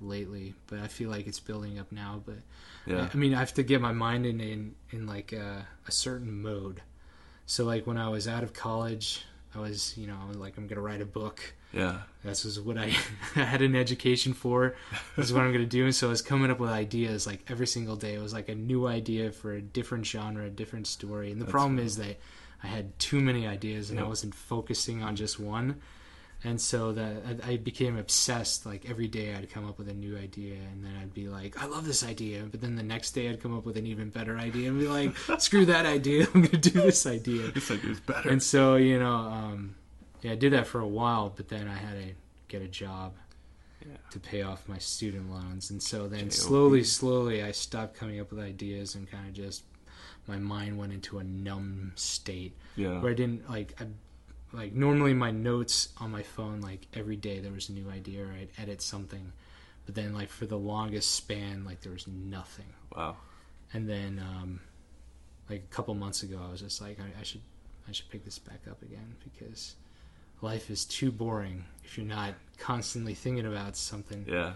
[0.00, 2.22] lately, but I feel like it's building up now.
[2.24, 2.38] But
[2.86, 3.08] Yeah.
[3.12, 6.40] I mean, I have to get my mind in in, in like a, a certain
[6.42, 6.80] mode.
[7.46, 10.80] So like when I was out of college, I was you know like I'm gonna
[10.80, 11.54] write a book.
[11.72, 11.98] Yeah.
[12.22, 12.86] This was what I
[13.34, 14.76] had an education for.
[15.16, 15.84] This is what I'm going to do.
[15.84, 18.14] And so I was coming up with ideas like every single day.
[18.14, 21.32] It was like a new idea for a different genre, a different story.
[21.32, 22.20] And the That's problem is that
[22.62, 25.80] I had too many ideas and I wasn't focusing on just one.
[26.46, 28.66] And so that I I became obsessed.
[28.66, 31.60] Like every day I'd come up with a new idea and then I'd be like,
[31.62, 32.44] I love this idea.
[32.50, 34.86] But then the next day I'd come up with an even better idea and be
[34.88, 36.26] like, screw that idea.
[36.34, 38.28] I'm going to do this idea This idea is better.
[38.28, 39.74] and so you know um,
[40.22, 42.14] yeah i did that for a while but then i had to
[42.48, 43.12] get a job
[43.80, 43.96] Yeah.
[44.10, 46.32] to pay off my student loans and so then JOB.
[46.32, 49.64] slowly slowly i stopped coming up with ideas and kind of just
[50.26, 53.00] my mind went into a numb state yeah.
[53.00, 53.84] where i didn't like I,
[54.54, 58.24] like normally my notes on my phone like every day there was a new idea
[58.24, 59.32] or i'd edit something
[59.86, 63.16] but then like for the longest span like there was nothing Wow.
[63.72, 64.60] and then um,
[65.50, 67.40] like a couple months ago i was just like I, I should
[67.88, 69.74] i should pick this back up again because
[70.40, 74.52] life is too boring if you're not constantly thinking about something Yeah.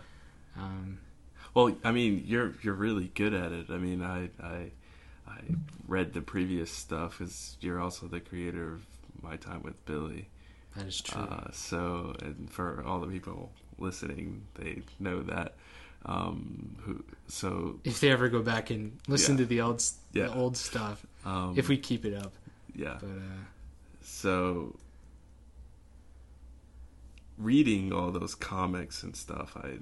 [0.57, 0.99] um,
[1.55, 3.67] Well, I mean, you're you're really good at it.
[3.71, 4.71] I mean, I I
[5.27, 5.41] I
[5.87, 8.83] read the previous stuff because you're also the creator of
[9.23, 10.29] My Time with Billy.
[10.77, 15.55] that is true Uh, so, and for all the people listening, they know that.
[16.07, 17.05] Um, who?
[17.27, 19.39] So, if they ever go back and listen Yeah.
[19.43, 20.27] to the old Yeah.
[20.29, 22.33] the old stuff um, if we keep it up
[22.75, 22.99] yeah.
[23.01, 23.45] but uh,
[24.03, 24.77] So,
[27.37, 29.79] reading all those comics and stuff, I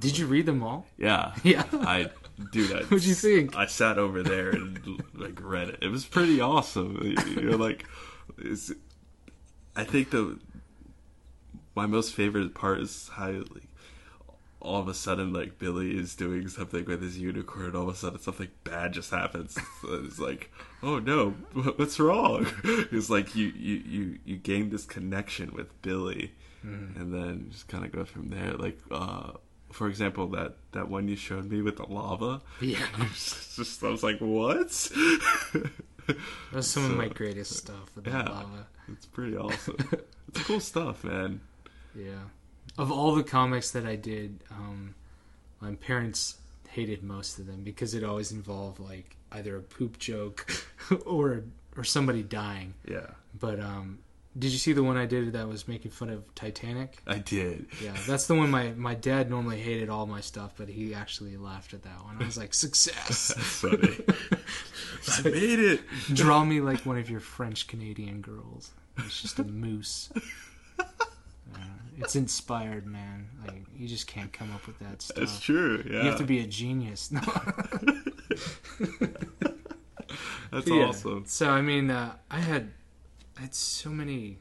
[0.00, 1.34] did you read them all yeah.
[1.42, 2.08] yeah I
[2.52, 3.54] dude, I, What'd you think?
[3.56, 5.78] I sat over there and like read it.
[5.82, 7.14] It was pretty awesome.
[7.38, 7.84] You're like,
[8.40, 8.72] it's,
[9.76, 10.38] I think the
[11.76, 13.68] my most favorite part is how like
[14.60, 17.94] all of a sudden like Billy is doing something with his unicorn, and all of
[17.94, 19.58] a sudden something bad just happens.
[19.84, 20.50] It's like,
[20.82, 21.30] oh no,
[21.76, 22.46] what's wrong?
[22.92, 27.84] It's like you you you you gain this connection with Billy, and then just kind
[27.84, 28.52] of go from there.
[28.54, 29.32] Like, uh,
[29.72, 32.42] for example, that that one you showed me with the lava.
[32.60, 34.90] yeah just I was like, what?
[36.50, 38.22] that was some of my greatest stuff yeah.
[38.22, 39.76] lava It's pretty awesome.
[40.28, 41.40] it's cool stuff, man.
[41.94, 42.24] Yeah.
[42.78, 44.94] Of all the comics that I did, um,
[45.60, 50.50] my parents hated most of them because it always involved like either a poop joke
[51.06, 51.44] or
[51.76, 52.74] or somebody dying.
[52.88, 53.06] Yeah,
[53.38, 54.00] But um,
[54.38, 56.98] did you see the one I did that was making fun of Titanic?
[57.06, 57.66] I did.
[57.82, 61.36] Yeah, that's the one my my dad normally hated all my stuff, but he actually
[61.36, 62.16] laughed at that one.
[62.20, 63.32] I was like, success.
[63.34, 63.98] That's funny.
[65.18, 65.80] I made it.
[66.14, 68.70] Draw me like one of your French Canadian girls.
[68.98, 70.10] It's just a moose.
[71.52, 71.58] Uh,
[71.98, 73.26] it's inspired, man.
[73.44, 75.16] Like you just can't come up with that stuff.
[75.16, 75.82] That's true.
[75.84, 77.10] Yeah, You have to be a genius.
[77.10, 77.20] No.
[80.52, 80.86] That's Yeah.
[80.86, 81.24] awesome.
[81.26, 82.70] So I mean, uh, I had
[83.40, 84.36] I had so many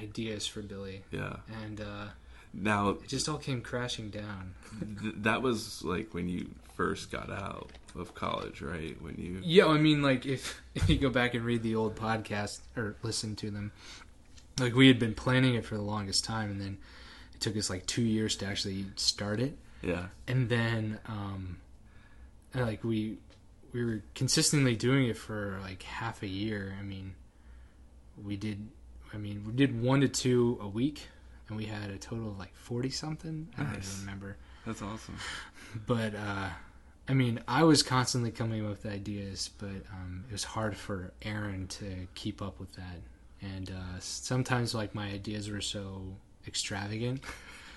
[0.00, 1.36] ideas for Billy, Yeah.
[1.64, 2.06] and uh,
[2.52, 4.54] Now it just all came crashing down.
[5.02, 9.00] th- that was like when you first got out of college, right?
[9.02, 11.96] When you Yeah, I mean, like if if you go back and read the old
[11.96, 13.72] podcast or listen to them,
[14.60, 16.78] like we had been planning it for the longest time, and then
[17.34, 21.56] it took us like two years to actually start it, yeah and then um,
[22.54, 23.18] like we
[23.72, 26.76] we were consistently doing it for like half a year.
[26.78, 27.14] I mean,
[28.22, 28.68] we did.
[29.12, 31.08] I mean, we did one to two a week,
[31.48, 33.48] and we had a total of like forty something.
[33.58, 35.16] I don't even remember that's awesome.
[35.86, 36.48] but uh,
[37.08, 41.12] I mean, I was constantly coming up with ideas, but um, it was hard for
[41.22, 43.00] Aaron to keep up with that.
[43.42, 46.02] And uh, sometimes, like my ideas were so
[46.46, 47.20] extravagant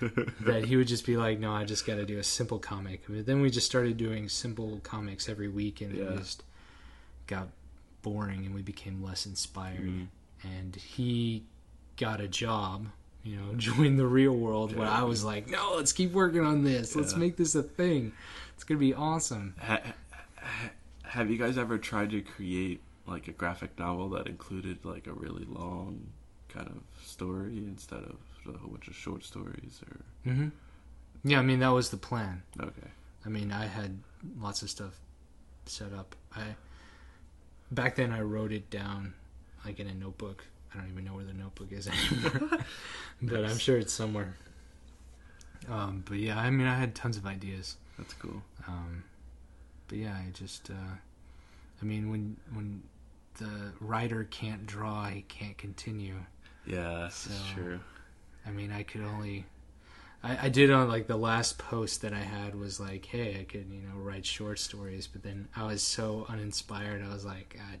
[0.40, 3.02] that he would just be like, "No, I just got to do a simple comic."
[3.08, 6.04] But then we just started doing simple comics every week, and Yeah.
[6.04, 6.42] it just
[7.26, 7.48] got
[8.02, 9.80] boring, and we became less inspired.
[9.84, 10.06] Mhm.
[10.42, 11.44] And he
[11.96, 12.86] got a job.
[13.24, 16.64] You know, joined the real world where I was like, no, let's keep working on
[16.64, 16.94] this.
[16.96, 17.18] Let's Yeah.
[17.18, 18.12] make this a thing.
[18.54, 19.54] It's gonna be awesome.
[19.60, 19.82] Ha-
[21.04, 25.12] have you guys ever tried to create like a graphic novel that included like a
[25.12, 26.08] really long
[26.48, 30.48] kind of story instead of a whole bunch of short stories or hmm
[31.24, 32.42] Yeah, I mean that was the plan.
[32.60, 32.88] okay
[33.26, 33.98] I mean, I had
[34.38, 34.98] lots of stuff
[35.66, 36.14] set up.
[36.34, 36.54] I
[37.70, 39.14] back then I wrote it down
[39.68, 40.44] like in a notebook.
[40.74, 42.58] I don't even know where the notebook is anymore,
[43.22, 44.34] but I'm sure it's somewhere.
[45.68, 47.76] Um, but yeah, I mean, I had tons of ideas.
[47.98, 49.04] that's cool Um,
[49.88, 50.94] but yeah, I just, uh,
[51.80, 52.82] I mean, when when
[53.38, 56.16] the writer can't draw, he can't continue.
[56.66, 57.80] yeah that's So- true
[58.46, 59.44] I mean, I could only.
[60.22, 63.44] I, I did on like the last post that I had was like, hey, I
[63.44, 67.02] could you know write short stories, but then I was so uninspired.
[67.04, 67.76] I was like, I,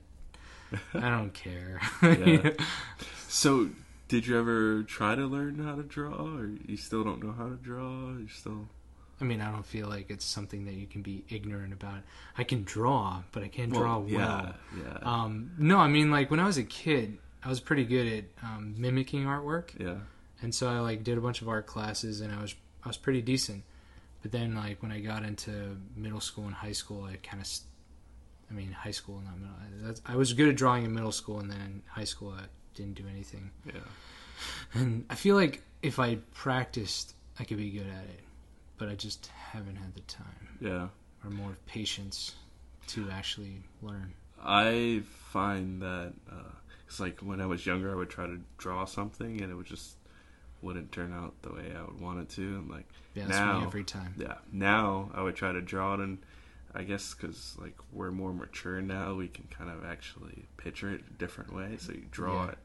[0.94, 1.80] I don't care.
[2.02, 2.50] Yeah.
[3.28, 3.70] so
[4.08, 7.48] did you ever try to learn how to draw or you still don't know how
[7.48, 8.68] to draw you still
[9.20, 12.02] I mean, I don't feel like it's something that you can be ignorant about.
[12.36, 14.10] I can draw, but I can't draw well.
[14.10, 17.84] yeah yeah Um, no, I mean, like when I was a kid, I was pretty
[17.84, 19.70] good at um, mimicking artwork.
[19.78, 19.96] yeah
[20.40, 22.54] and so I like did a bunch of art classes, and I was
[22.84, 23.64] I was pretty decent.
[24.22, 27.48] But then like when I got into middle school and high school, I kind of,
[28.50, 29.86] I mean high school and not middle.
[29.86, 32.44] That's, I was good at drawing in middle school, and then in high school I
[32.74, 33.50] didn't do anything.
[33.66, 33.72] yeah
[34.74, 38.20] And I feel like if I practiced, I could be good at it,
[38.78, 40.88] but I just haven't had the time yeah
[41.24, 42.34] or more patience
[42.88, 44.14] to actually learn.
[44.42, 46.52] I find that uh,
[46.86, 49.66] it's like when I was younger, I would try to draw something and it would
[49.66, 49.96] just
[50.62, 52.42] wouldn't turn out the way I would want it to.
[52.42, 54.14] And like Yeah, that's Now- me every time.
[54.16, 56.18] yeah, now I would try to draw it, and
[56.74, 61.02] I guess because like we're more mature now, we can kind of actually picture it
[61.08, 61.76] a different way.
[61.78, 62.50] So you draw Yeah.
[62.52, 62.58] it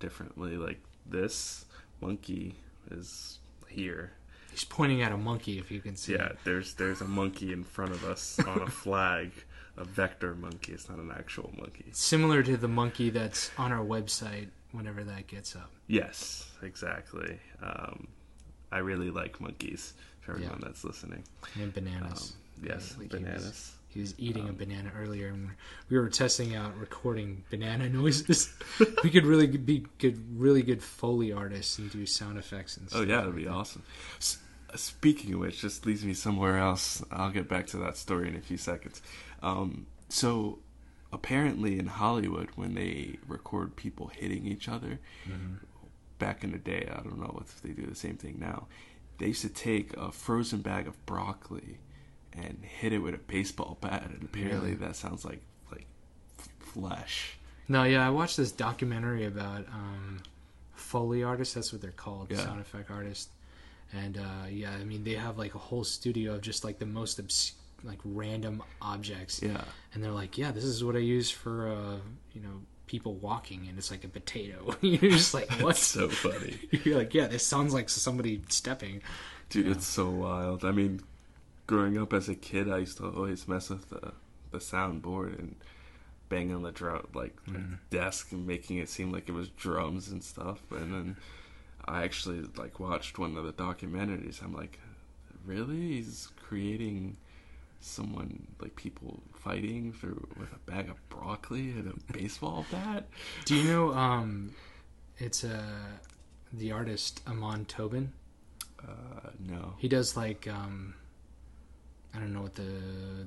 [0.00, 0.56] differently.
[0.56, 1.64] Like this
[2.00, 2.56] monkey
[2.90, 3.38] is
[3.68, 4.12] here.
[4.50, 6.12] He's pointing at a monkey, if you can see.
[6.12, 9.32] Yeah, there's there's a monkey in front of us on a flag,
[9.76, 10.72] a vector monkey.
[10.72, 11.86] It's not an actual monkey.
[11.92, 15.70] Similar to the monkey that's on our website whenever that gets up.
[15.86, 17.38] Yes, exactly.
[17.62, 18.08] Um,
[18.70, 19.94] I really like monkeys.
[20.20, 20.66] For everyone Yeah.
[20.68, 21.24] that's listening,
[21.56, 22.34] And um, bananas.
[22.62, 23.72] Yes, Like he was- bananas.
[23.88, 25.50] He was eating a Um, banana earlier, and
[25.90, 28.50] we were testing out recording banana noises.
[29.04, 33.00] we could really be good, really good foley artists and do sound effects and stuff.
[33.00, 33.50] Oh yeah, that'd like be that.
[33.50, 33.82] awesome.
[34.18, 34.38] S-
[34.76, 37.04] speaking of which, just leads me somewhere else.
[37.10, 39.02] I'll get back to that story in a few seconds.
[39.42, 40.60] Um, so
[41.12, 45.58] apparently in Hollywood, when they record people hitting each other, Mhm.
[46.18, 48.68] back in the day, I don't know if they do the same thing now.
[49.18, 51.76] They used to take a frozen bag of broccoli
[52.34, 54.74] and hit it with a baseball bat, and apparently Really?
[54.74, 55.40] that sounds like
[55.70, 55.86] like
[56.58, 57.36] flesh.
[57.68, 60.20] No, yeah, I watched this documentary about um,
[60.74, 61.54] foley artists.
[61.54, 62.38] That's what they're called, Yeah.
[62.38, 63.28] sound effect artists.
[63.94, 66.86] And uh, yeah, I mean, they have like a whole studio of just like the
[66.86, 67.20] most
[67.84, 69.42] like random objects.
[69.42, 69.60] Yeah,
[69.92, 71.96] and they're like, "Yeah, this is what I use for uh,
[72.32, 74.74] you know people walking," and it's like a potato.
[74.80, 76.58] You're just like, "What?" so funny.
[76.70, 79.02] You're like, "Yeah, this sounds like somebody stepping."
[79.50, 79.72] Dude, Yeah.
[79.72, 80.64] it's so wild.
[80.64, 81.00] I mean,
[81.66, 84.12] growing up as a kid, I used to always mess with the
[84.50, 85.56] the soundboard and
[86.28, 87.78] bang on the drum like Mhm.
[87.90, 90.60] desk and making it seem like it was drums and stuff.
[90.72, 91.16] And then
[91.86, 94.42] I actually like watched one of the documentaries.
[94.42, 94.78] I'm like,
[95.46, 95.92] really?
[95.94, 97.16] He's creating
[97.80, 103.08] someone like people fighting through with a bag of broccoli and a baseball bat.
[103.46, 103.92] Do you know?
[103.94, 104.52] Um,
[105.18, 105.96] it's uh,
[106.52, 108.12] the artist Amon Tobin.
[108.80, 109.74] Uh, no.
[109.78, 110.94] He does like um,
[112.14, 112.62] I don't know what the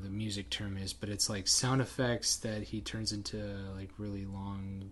[0.03, 3.37] the music term is, but it's like sound effects that he turns into
[3.75, 4.89] like really long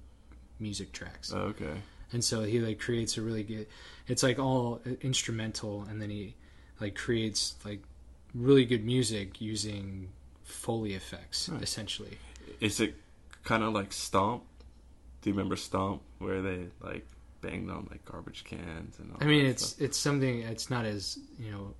[0.59, 1.31] music tracks.
[1.33, 1.73] Oh, okay.
[2.11, 3.67] and so he like creates a really good
[4.07, 6.35] it's like all instrumental and then he
[6.79, 7.81] like creates like
[8.33, 10.09] really good music using
[10.43, 11.61] foley effects Right.
[11.61, 12.17] essentially
[12.59, 12.95] Is it
[13.43, 14.43] kind of like Stomp?
[15.21, 17.05] Do you remember Stomp, where they like
[17.41, 19.81] banged on like garbage cans and all i mean it's stuff?
[19.85, 21.73] it's something it's not as you know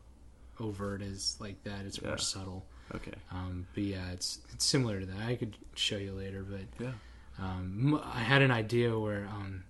[0.63, 2.09] overt as like that it's Yeah.
[2.09, 3.13] more subtle okay.
[3.31, 6.91] um but yeah it's it's similar to that i could show you later but Yeah.
[7.39, 9.63] um i had an idea where um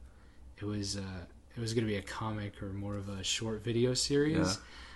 [0.61, 1.01] it was uh
[1.55, 4.53] it was going to be a comic or more of a short video series Yeah.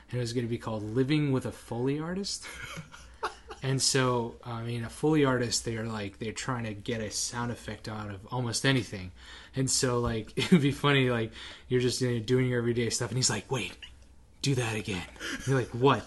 [0.10, 2.46] and it was going to be called living with a foley artist
[3.64, 7.52] and so i mean a foley artist they're like they're trying to get a sound
[7.52, 9.12] effect out of almost anything
[9.56, 11.32] and so like it would be funny like
[11.68, 13.74] you're just you know, doing your everyday stuff and he's like wait
[14.42, 15.04] do that again
[15.46, 16.06] you're like what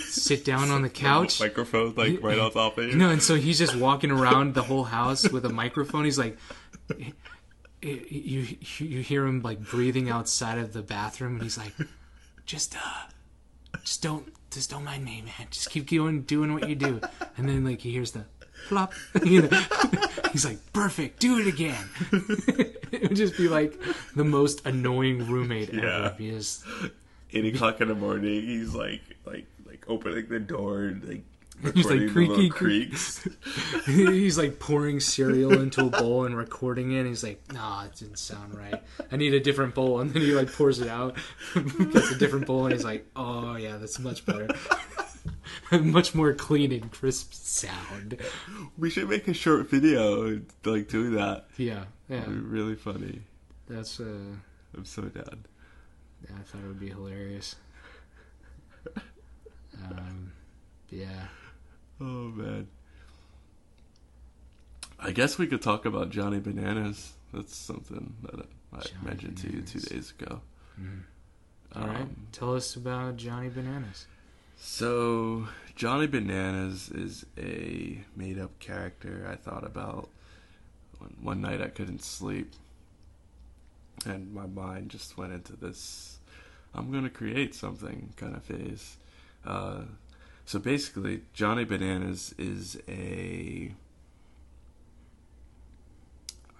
[0.00, 2.96] sit down on the couch Microphone like right on top of you.
[2.96, 6.04] no, and so he's just walking around the whole house with a microphone.
[6.04, 6.36] He's like,
[6.96, 7.12] you,
[7.82, 8.46] you,
[8.78, 11.72] you hear him like breathing outside of the bathroom, and he's like,
[12.46, 15.48] just uh, just don't, just don't mind me, man.
[15.50, 17.00] Just keep going, doing what you do.
[17.36, 18.24] And then like he hears the,
[18.68, 18.92] flop.
[20.32, 21.84] He's like, perfect, do it again.
[22.90, 23.78] it would just be like
[24.16, 26.06] the most annoying roommate Yeah.
[26.06, 26.14] ever.
[26.18, 26.64] He just
[27.34, 31.22] Eight o'clock in the morning, he's like, like, like opening the door, and, like
[31.72, 33.26] He's like, creaky, creaks.
[33.86, 36.98] he's like pouring cereal into a bowl and recording it.
[36.98, 38.82] And he's like, "Nah, it didn't sound right.
[39.12, 41.16] I need a different bowl." And then he like pours it out,
[41.54, 44.48] gets a different bowl, and he's like, "Oh yeah, that's much better,
[45.80, 48.18] much more clean and crisp sound."
[48.76, 51.46] We should make a short video, like doing that.
[51.56, 53.22] Yeah, yeah, It'd be really funny.
[53.68, 54.34] that's uh,
[54.76, 55.44] I'm so down.
[56.30, 57.56] I thought it would be hilarious.
[59.82, 60.32] Um,
[60.90, 61.26] yeah,
[62.00, 62.68] Oh man.
[64.98, 67.12] I guess we could talk about Johnny Bananas.
[67.32, 70.40] That's something that I Johnny mentioned to you two days ago.
[71.74, 72.02] all right.
[72.02, 74.06] Um, Tell us about Johnny Bananas.
[74.56, 80.08] So, Johnny Bananas is a made up character I thought about
[80.98, 82.54] one, one night I couldn't sleep.
[84.06, 86.18] And my mind just went into this
[86.74, 88.96] I'm going to create something kind of phase.
[89.46, 89.82] Uh,
[90.44, 93.72] so, basically, Johnny Bananas is a.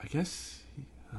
[0.02, 0.60] I guess.
[1.14, 1.18] Uh,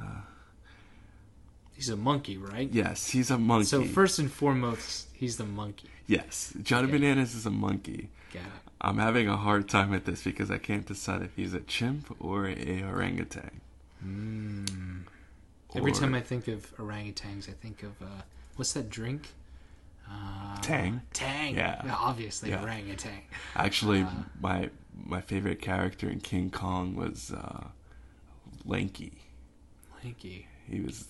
[1.74, 2.70] He's a monkey, right?
[2.72, 3.66] yes, he's a monkey.
[3.66, 5.88] So first and foremost, he's the monkey.
[6.06, 6.92] yes, Johnny Okay.
[6.98, 8.08] Bananas is a monkey.
[8.32, 8.48] Got it.
[8.80, 12.16] I'm having a hard time with this because I can't decide if he's a chimp
[12.18, 13.60] or a orangutan.
[14.02, 15.02] Mm.
[15.74, 18.22] Every time I think of orangutans, I think of uh,
[18.56, 19.28] what's that drink?
[20.08, 21.00] Uh, Tang.
[21.12, 21.54] Tang.
[21.56, 21.82] Yeah.
[21.98, 22.62] obviously Yeah.
[22.62, 23.20] orangutan.
[23.56, 24.10] actually, uh,
[24.40, 24.70] my
[25.04, 27.64] my favorite character in King Kong was uh,
[28.64, 29.12] Lanky.
[30.02, 30.46] Lanky.
[30.68, 31.06] He was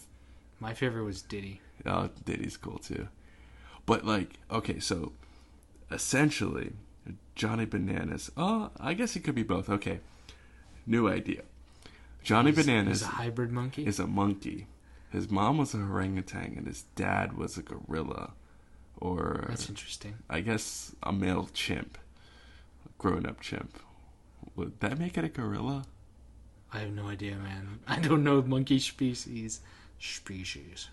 [0.60, 1.60] My favorite was Diddy.
[1.84, 3.08] oh, Diddy's cool too.
[3.84, 5.12] But like, okay, so
[5.90, 6.72] essentially,
[7.34, 8.30] Johnny Bananas.
[8.36, 9.68] Oh, I guess he could be both.
[9.68, 10.00] Okay,
[10.86, 11.42] new idea.
[12.26, 13.86] Johnny He's- Bananas He's a hybrid monkey.
[13.86, 14.66] is a monkey.
[15.10, 18.32] His mom was a orangutan and his dad was a gorilla,
[18.96, 20.14] or That's interesting.
[20.28, 21.96] I guess a male chimp,
[22.84, 23.78] a grown-up chimp.
[24.56, 25.84] Would that make it a gorilla?
[26.72, 27.78] I have no idea, man.
[27.86, 29.60] I don't know monkey species.
[30.00, 30.88] Species.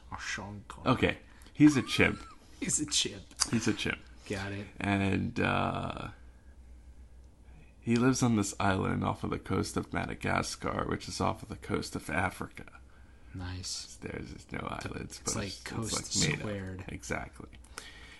[0.86, 1.18] Okay,
[1.54, 2.20] he's a chimp.
[2.60, 3.22] He's a chip.
[3.52, 3.98] He's a chimp,
[4.30, 4.66] Got it.
[4.80, 6.08] and uh,
[7.84, 11.50] he lives on this island off of the coast of Madagascar, which is off of
[11.50, 12.64] the coast of Africa.
[13.36, 13.98] Nice.
[14.02, 16.40] There's no islands, It's but like coast made up.
[16.40, 16.84] squared.
[16.88, 17.50] Exactly.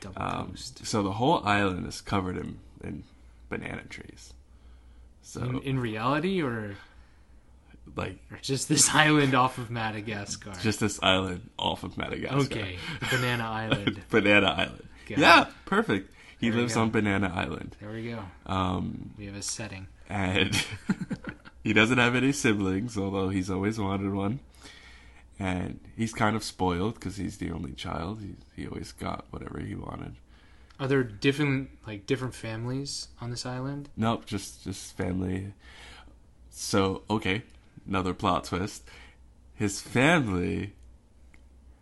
[0.02, 0.86] Double Um, coast.
[0.86, 3.04] so the whole island is covered in, in
[3.50, 4.34] banana trees.
[5.22, 6.76] So in, in reality, or,
[7.96, 10.52] like or just this island off of Madagascar?
[10.62, 12.40] just this island off of Madagascar.
[12.40, 12.78] okay,
[13.10, 14.02] Banana Island.
[14.10, 14.88] Banana Island.
[15.08, 15.48] Got yeah, it.
[15.66, 16.13] perfect.
[16.44, 17.78] He There lives on Banana Island.
[17.80, 18.20] There we go.
[18.46, 19.88] Um, We have a setting.
[20.10, 20.54] and
[21.64, 24.40] he doesn't have any siblings, although he's always wanted one.
[25.40, 28.20] And he's kind of spoiled because he's the only child.
[28.22, 30.16] He, he always got whatever he wanted.
[30.80, 33.88] Are there different like different families on this island?
[33.96, 35.54] Nope, just just family.
[36.50, 37.44] So okay,
[37.88, 38.84] another plot twist.
[39.56, 40.74] His family.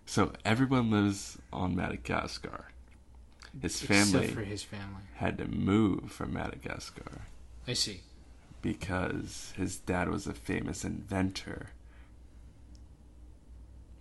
[0.06, 2.66] So everyone lives on Madagascar.
[3.60, 5.02] His family Except for his family.
[5.16, 7.24] had to move from Madagascar
[7.68, 8.02] I see.
[8.62, 11.72] because his dad was a famous inventor.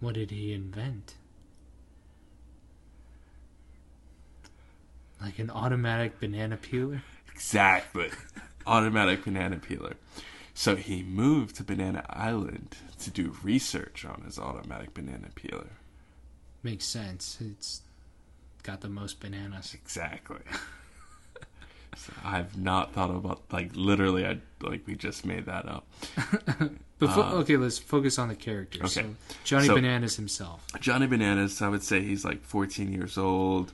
[0.01, 1.15] What did he invent?
[5.21, 7.03] Like an automatic banana peeler?
[7.33, 8.11] Exactly.
[8.67, 9.97] Automatic banana peeler.
[10.55, 15.71] So he moved to Banana Island to do research on his automatic banana peeler.
[16.63, 17.39] Makes sense.
[17.41, 17.81] It's
[18.63, 19.75] got the most bananas.
[19.75, 20.39] Exactly.
[21.97, 24.27] so I've not thought about like literally.
[24.27, 25.87] I like we just made that up.
[27.01, 28.95] But fo- Uh, okay, let's focus on the characters.
[28.99, 29.09] okay.
[29.09, 30.67] So Johnny So- Bananas himself.
[30.81, 31.63] Johnny Bananas.
[31.63, 33.73] I would say he's like 14 years old.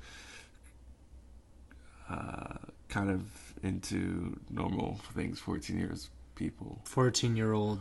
[2.08, 2.54] Uh,
[2.88, 3.22] kind of
[3.64, 5.40] into normal things.
[5.40, 6.80] 14 years people.
[6.84, 7.80] 14 year old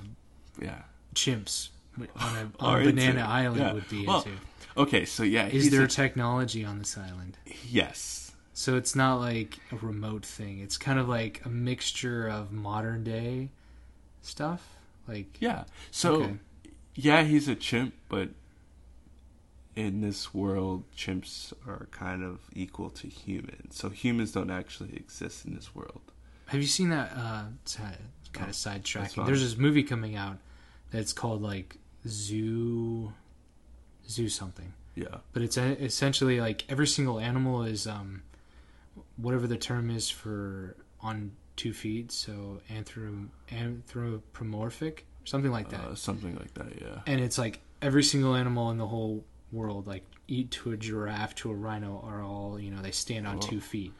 [0.60, 0.82] Yeah.
[1.14, 3.74] chimps on a, on banana into- island yeah.
[3.74, 4.32] would be Well, into.
[4.78, 5.06] Okay.
[5.06, 5.48] So yeah.
[5.48, 7.38] Is there a- technology on this island?
[7.68, 8.22] yes.
[8.54, 10.60] So it's not like a remote thing.
[10.60, 13.50] It's kind of like a mixture of modern day
[14.22, 14.76] stuff.
[15.08, 15.66] Like Yeah.
[15.92, 16.38] So Okay.
[16.96, 18.30] yeah, he's a chimp, but
[19.76, 23.76] in this world, chimps are kind of equal to humans.
[23.76, 26.02] So humans don't actually exist in this world.
[26.48, 27.12] Have you seen that?
[27.14, 29.26] Uh, it's kind of sidetracking.
[29.26, 30.38] There's this movie coming out
[30.92, 33.12] that's called like Zoo,
[34.08, 34.74] Zoo something.
[34.96, 35.18] Yeah.
[35.34, 38.24] But it's essentially like every single animal is um,
[39.18, 45.80] whatever the term is for on two feet, so anthro- anthropomorphic, something like that.
[45.82, 47.00] Uh, something like that, yeah.
[47.08, 51.36] and it's like every single animal in the whole world, like eat to a giraffe
[51.36, 53.48] to a rhino, are all you know they stand on Whoa.
[53.48, 53.94] two feet,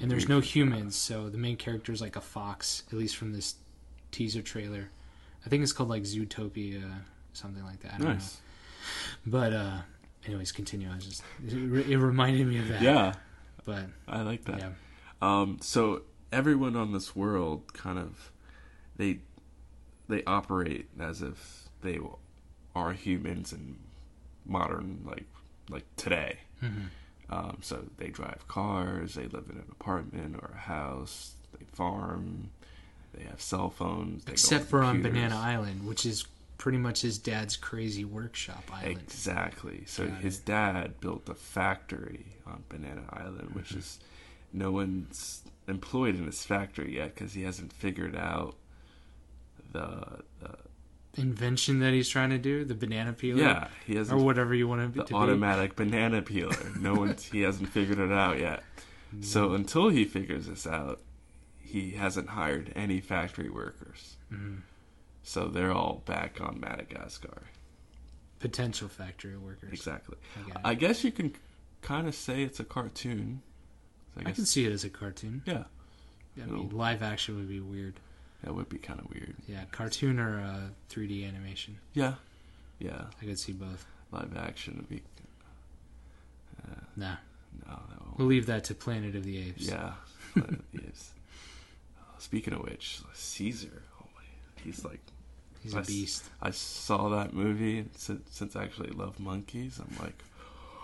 [0.00, 0.96] and there's no humans.
[0.96, 3.56] So the main character is like a fox, at least from this
[4.10, 4.90] teaser trailer.
[5.44, 6.82] I think it's called like Zootopia,
[7.32, 7.94] something like that.
[7.94, 8.34] I don't Nice.
[8.34, 8.40] know.
[9.26, 9.78] But uh,
[10.26, 10.88] anyways, continue.
[10.90, 12.82] I just it, re- it reminded me of that.
[12.82, 13.14] Yeah,
[13.64, 14.58] But I like that.
[14.58, 14.68] yeah,
[15.22, 18.30] Um, so everyone on this world kind of
[18.96, 19.20] they
[20.08, 21.98] they operate as if they
[22.74, 23.76] are humans in
[24.44, 25.26] modern like
[25.68, 26.38] like today.
[26.62, 26.86] Mhm.
[27.28, 32.50] Um, so they drive cars, they live in an apartment or a house, they farm,
[33.12, 34.22] they have cell phones.
[34.28, 35.02] Except for on.
[35.02, 36.24] Banana Island, which is
[36.58, 38.98] pretty much his dad's crazy workshop island.
[39.02, 39.84] Exactly.
[39.86, 40.44] So Got his it.
[40.46, 43.78] dad built a factory on Banana Island, which Mm-hmm.
[43.78, 44.00] is
[44.52, 48.54] no one's employed in his factory yet because he hasn't figured out
[49.72, 50.56] the, the
[51.18, 54.68] Invention that he's trying to do, the banana peeler, yeah he or hasn't whatever you
[54.68, 56.56] want to, the to automatic banana peeler.
[56.78, 58.62] No one's he hasn't figured it out yet.
[59.22, 61.00] So until he figures this out,
[61.58, 64.16] he hasn't hired any factory workers.
[64.32, 64.56] be.
[65.28, 67.42] So they're all back on Madagascar.
[68.38, 69.72] Potential factory workers.
[69.72, 70.16] Exactly.
[70.64, 70.70] I.
[70.70, 71.34] I guess you can
[71.82, 73.42] kind of say it's a cartoon.
[74.16, 75.42] I I guess can see it as a cartoon.
[75.44, 75.64] yeah.
[76.40, 77.94] I mean, live action would be weird.
[78.44, 79.34] That would be kind of weird.
[79.48, 81.78] Yeah, cartoon or uh, 3D animation.
[81.94, 82.14] Yeah,
[82.78, 83.06] yeah.
[83.20, 83.84] I could see both.
[84.12, 85.02] Live action would be.
[86.96, 87.16] Nah,
[87.66, 88.18] No, that won't.
[88.18, 89.62] we'll leave that to Planet of the Apes.
[89.68, 89.94] Yeah,
[90.34, 91.12] Planet of the Apes.
[91.98, 93.82] Uh, Speaking of which, Caesar.
[94.00, 94.22] Oh my,
[94.62, 95.00] he's like.
[95.66, 96.24] He's a I beast.
[96.40, 99.78] I saw that movie since, since I actually love monkeys.
[99.80, 100.22] I'm like,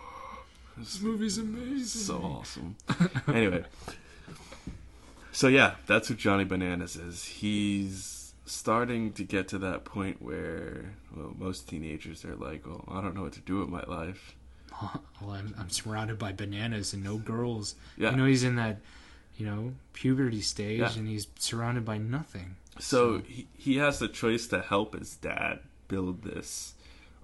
[0.76, 1.86] this movie's amazing.
[2.02, 2.76] so awesome.
[3.28, 3.64] anyway,
[5.32, 7.24] so yeah, that's who Johnny Bananas is.
[7.24, 13.00] He's starting to get to that point where, well, most teenagers are like, "Well, I
[13.00, 14.34] don't know what to do with my life."
[15.20, 17.74] well, I'm, I'm surrounded by bananas and no girls.
[17.96, 18.10] Yeah.
[18.10, 18.78] You know, he's in that,
[19.36, 20.92] you know, puberty stage Yeah.
[20.96, 22.56] and he's surrounded by nothing.
[22.78, 26.74] So he he has the choice to help his dad build this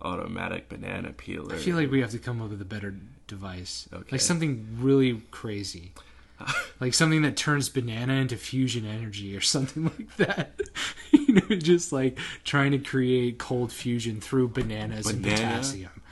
[0.02, 1.54] automatic banana peeler.
[1.54, 2.94] I feel like we have to come up with a better
[3.26, 3.88] device.
[3.92, 4.08] Okay.
[4.12, 5.92] Like something really crazy.
[6.80, 10.60] like something that turns banana into fusion energy or something like that.
[11.10, 15.40] you know, just like trying to create cold fusion through bananas and Banana?
[15.40, 16.02] potassium.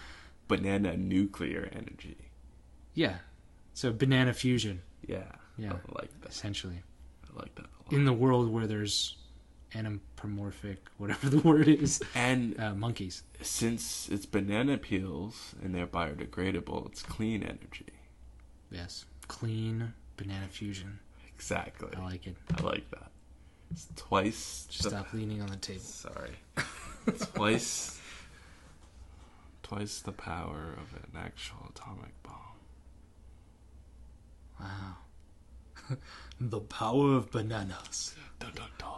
[0.48, 2.16] banana nuclear energy.
[2.94, 3.18] Yeah.
[3.74, 5.24] So banana fusion, Yeah,
[5.58, 5.74] Yeah.
[5.74, 6.30] I like that.
[6.30, 6.82] essentially.
[7.30, 7.92] I like that a lot.
[7.92, 9.16] In the world where there's
[9.76, 13.22] anamorphic, whatever the word is, and uh, monkeys.
[13.42, 17.86] since it's banana peels and they're biodegradable, it's clean energy.
[18.70, 19.04] Yes.
[19.28, 20.98] Clean banana fusion.
[21.34, 21.90] Exactly.
[21.96, 22.36] I like it.
[22.58, 23.10] I like that.
[23.70, 24.66] It's twice.
[24.70, 25.80] Just the- stop leaning on the table.
[25.80, 26.30] Sorry.
[27.34, 28.00] twice.
[29.62, 32.32] Twice the power of an actual atomic bomb.
[34.60, 35.96] Wow.
[36.40, 38.14] the power of bananas.
[38.38, 38.90] Dun, dun, dun.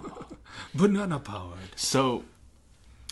[0.74, 1.58] Banana powered.
[1.76, 2.24] So,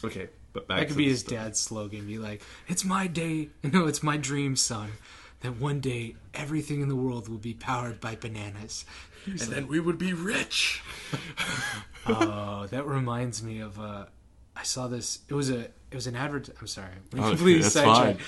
[0.04, 1.40] okay, but back That could be his story.
[1.40, 2.06] dad's slogan.
[2.06, 3.48] Be like, it's my day.
[3.62, 4.92] No, it's my dream, son.
[5.40, 8.84] That one day everything in the world will be powered by bananas.
[9.26, 10.82] and then we would be rich.
[12.04, 13.78] Oh, that reminds me of.
[13.78, 14.06] Uh,
[14.56, 15.20] I saw this.
[15.28, 15.60] It was a.
[15.60, 16.48] It was an advert.
[16.60, 16.88] I'm sorry.
[17.12, 18.20] We Oh, completely that's sidetracked.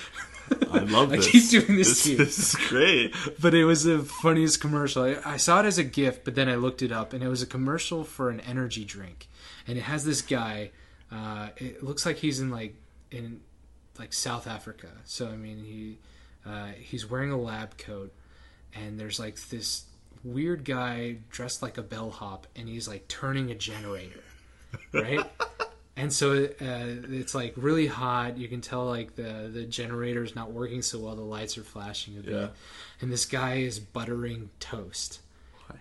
[0.71, 1.29] I love I this.
[1.29, 2.17] keep doing this This, to you.
[2.17, 3.13] this is great.
[3.41, 5.03] but it was the funniest commercial.
[5.03, 7.27] I, I saw it as a gift, but then I looked it up, and it
[7.27, 9.27] was a commercial for an energy drink,
[9.67, 10.71] and it has this guy.
[11.11, 12.75] Uh, it looks like he's in like
[13.11, 13.41] in
[13.99, 14.89] like South Africa.
[15.05, 15.97] So I mean, he
[16.45, 18.13] uh, he's wearing a lab coat,
[18.73, 19.85] and there's like this
[20.23, 24.23] weird guy dressed like a bellhop, and he's like turning a generator,
[24.93, 25.25] right?
[25.97, 26.47] and so uh,
[27.09, 28.37] it's like really hot.
[28.37, 31.15] You can tell like the the generator's not working so well.
[31.15, 32.47] The lights are flashing a bit, Yeah.
[33.01, 35.21] and this guy is buttering toast,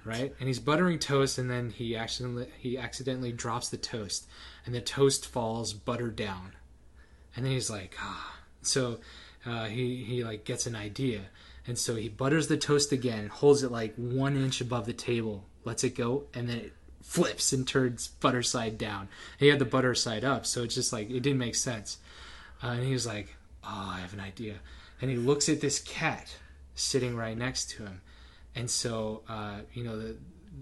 [0.05, 0.35] right?
[0.39, 4.27] And he's buttering toast, and then he accidentally he accidentally drops the toast,
[4.67, 6.53] and the toast falls butter down,
[7.37, 8.37] and then he's like, ah.
[8.63, 8.99] So
[9.45, 11.23] uh, he he like gets an idea,
[11.67, 15.45] and so he butters the toast again, holds it like one inch above the table,
[15.65, 16.73] lets it go, and then it
[17.15, 19.09] flips and turns butter side down.
[19.39, 21.99] He had the butter side up, so it's just like it didn't make sense.
[22.61, 24.57] Uh, and he was like, "Oh, I have an idea."
[25.01, 26.37] And he looks at this cat
[26.75, 28.01] sitting right next to him,
[28.57, 30.17] and so uh, you know, the,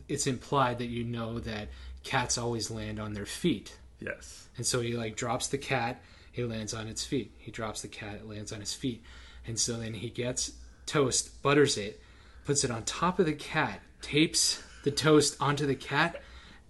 [0.09, 1.68] it's implied that you know that
[2.03, 3.78] cats always land on their feet.
[3.98, 4.48] Yes.
[4.59, 7.32] And so he like drops the cat, he lands on its feet.
[7.38, 9.03] He drops the cat, it lands on his feet.
[9.46, 10.53] And so then he gets
[10.84, 12.03] toast, butters it,
[12.44, 16.20] puts it on top of the cat, tapes the toast onto the cat,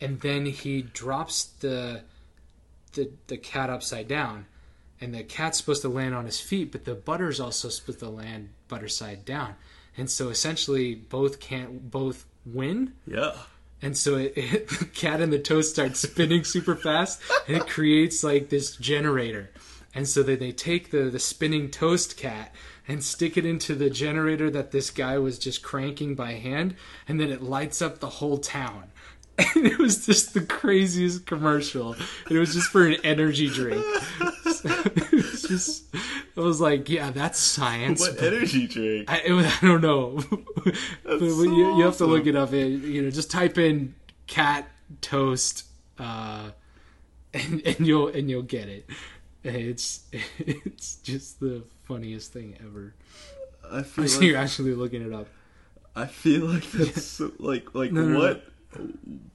[0.03, 2.03] and then he drops the
[2.95, 4.47] the the cat upside down,
[5.01, 8.09] and the cat's supposed to land on his feet, but the butter's also supposed to
[8.09, 9.55] land butter side down,
[9.97, 12.95] and so essentially both can't both win.
[13.07, 13.33] Yeah.
[13.81, 17.69] And so it, it, the cat and the toast start spinning super fast, and it
[17.69, 19.51] creates like this generator.
[19.95, 22.55] And so then they take the the spinning toast cat
[22.89, 26.75] and stick it into the generator that this guy was just cranking by hand,
[27.07, 28.92] and then it lights up the whole town.
[29.55, 31.93] And it was just the craziest commercial.
[31.95, 33.85] And it was just for an energy drink.
[34.21, 35.85] it was just,
[36.37, 38.01] I was like, yeah, that's science.
[38.01, 39.11] What energy drink?
[39.11, 40.23] I, it was- I don't know.
[41.05, 42.53] but so you, you have to look it up.
[42.53, 43.95] It, you know, just type in
[44.27, 44.69] cat
[45.01, 45.65] toast,
[45.99, 46.51] uh,
[47.35, 48.89] and, and you'll and you'll get it.
[49.45, 50.05] It's
[50.39, 52.95] it's just the funniest thing ever.
[53.71, 55.29] I feel So like you're actually looking it up.
[55.97, 58.41] I feel like that's so, like like No, no, no.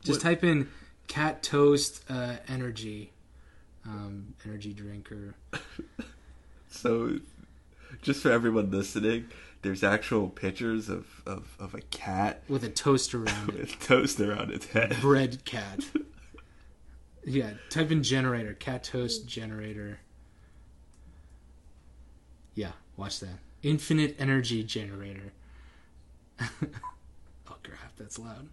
[0.04, 0.70] Just What- type in
[1.08, 3.12] cat toast uh, energy,
[3.86, 5.36] um, energy drinker.
[6.70, 7.20] So,
[8.02, 9.28] just for everyone listening,
[9.64, 13.70] there's actual pictures of, of, of a cat with a toast around it.
[13.80, 14.98] toast around its head.
[15.02, 15.86] bread cat.
[17.30, 20.00] Yeah, type in generator, cat toast generator.
[22.56, 23.40] Yeah, watch that.
[23.64, 25.34] Infinite energy generator.
[26.40, 26.46] oh
[27.64, 28.48] crap, that's loud.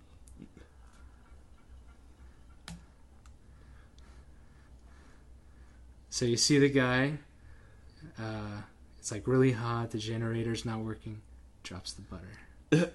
[6.15, 7.19] So you see the guy,
[8.21, 8.61] uh,
[9.01, 11.23] it's like really hot, the generator's not working,
[11.65, 12.29] drops the butter.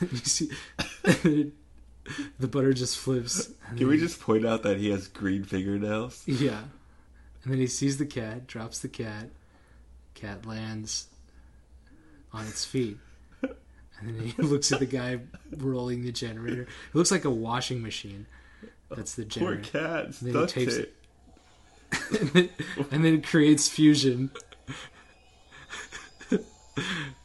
[0.00, 0.48] you see
[2.38, 3.50] the butter just flips.
[3.76, 6.22] Can we just point out that he has green fingernails?
[6.26, 6.62] Yeah.
[7.44, 9.28] And then he sees the cat, drops the cat.
[10.14, 11.08] Cat lands
[12.32, 12.96] on its feet.
[13.42, 15.18] And then he looks at the guy
[15.54, 16.62] rolling the generator.
[16.62, 18.24] It looks like a washing machine.
[18.90, 19.70] That's the Poor generator.
[19.70, 20.04] cat.
[20.06, 20.96] It's then he tapes tape.
[22.20, 22.48] and, then,
[22.90, 24.30] and then it creates fusion.
[26.30, 26.40] and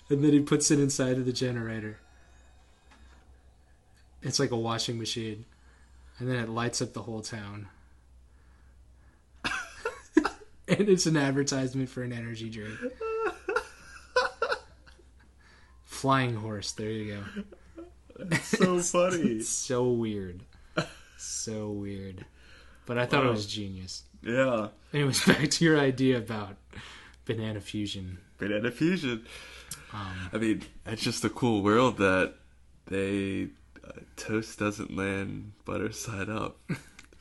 [0.10, 1.98] then he puts it inside of the generator.
[4.22, 5.46] It's like a washing machine.
[6.20, 7.68] And then it lights up the whole town.
[9.46, 12.78] and it's an advertisement for an energy drink.
[15.84, 17.24] Flying horse, there you
[18.20, 18.36] go.
[18.42, 19.22] So funny.
[19.38, 20.44] It's so weird.
[21.18, 22.26] So weird.
[22.86, 24.04] But I thought it was genius.
[24.22, 24.68] yeah.
[24.94, 26.56] Anyways, back to your idea about
[27.26, 28.20] banana fusion.
[28.38, 29.26] Banana fusion.
[29.94, 32.36] Um, I mean, it's just a cool world that
[32.88, 33.48] they
[33.84, 36.58] uh, toast doesn't land butter side up.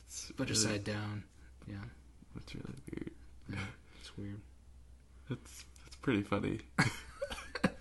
[0.07, 1.23] It's butter really- side down.
[1.67, 1.75] Yeah,
[2.35, 3.11] That's really weird.
[3.51, 3.65] yeah,
[3.99, 4.39] it's weird.
[5.29, 6.59] That's that's pretty funny.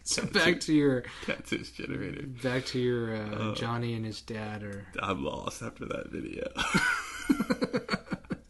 [0.07, 2.27] So back to your Cat toast generator.
[2.27, 3.55] back to your uh, Oh.
[3.55, 6.47] Johnny and his dad, or I'm lost after that video.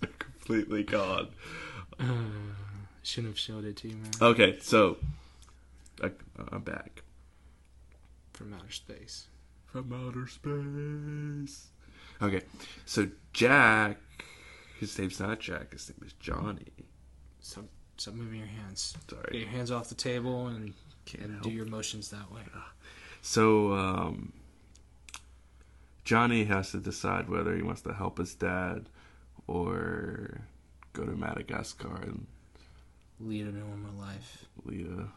[0.18, 1.28] Completely gone.
[2.00, 2.04] uh,
[3.02, 4.10] shouldn't have showed it to you, man.
[4.20, 4.96] Okay, so
[6.02, 6.10] I,
[6.50, 7.02] I'm back
[8.32, 9.26] From outer space.
[9.66, 11.68] from outer space.
[12.20, 12.42] Okay,
[12.84, 13.98] so Jack,
[14.80, 15.72] his name's not Jack.
[15.72, 16.66] His name is Johnny.
[17.40, 18.96] Stop, stop moving your hands.
[19.08, 19.28] Sorry.
[19.32, 20.74] Get your hands off the table and,
[21.04, 21.44] can't and help.
[21.44, 22.40] do your motions that way.
[23.22, 24.32] So um,
[26.04, 28.86] Johnny has to decide whether he wants to help his dad
[29.46, 30.42] or
[30.92, 32.26] go to Madagascar and
[33.20, 35.08] Lead a normal life, lead a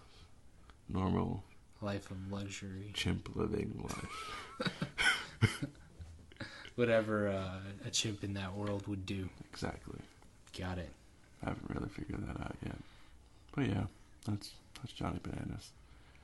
[0.87, 1.43] normal
[1.81, 5.63] life of luxury, chimp living life.
[6.75, 9.27] whatever uh, a chimp in that world would do.
[9.51, 9.99] Exactly.
[10.57, 10.91] Got it.
[11.43, 12.77] I haven't really figured that out yet.
[13.55, 13.83] But yeah,
[14.27, 15.71] that's that's Johnny Bananas.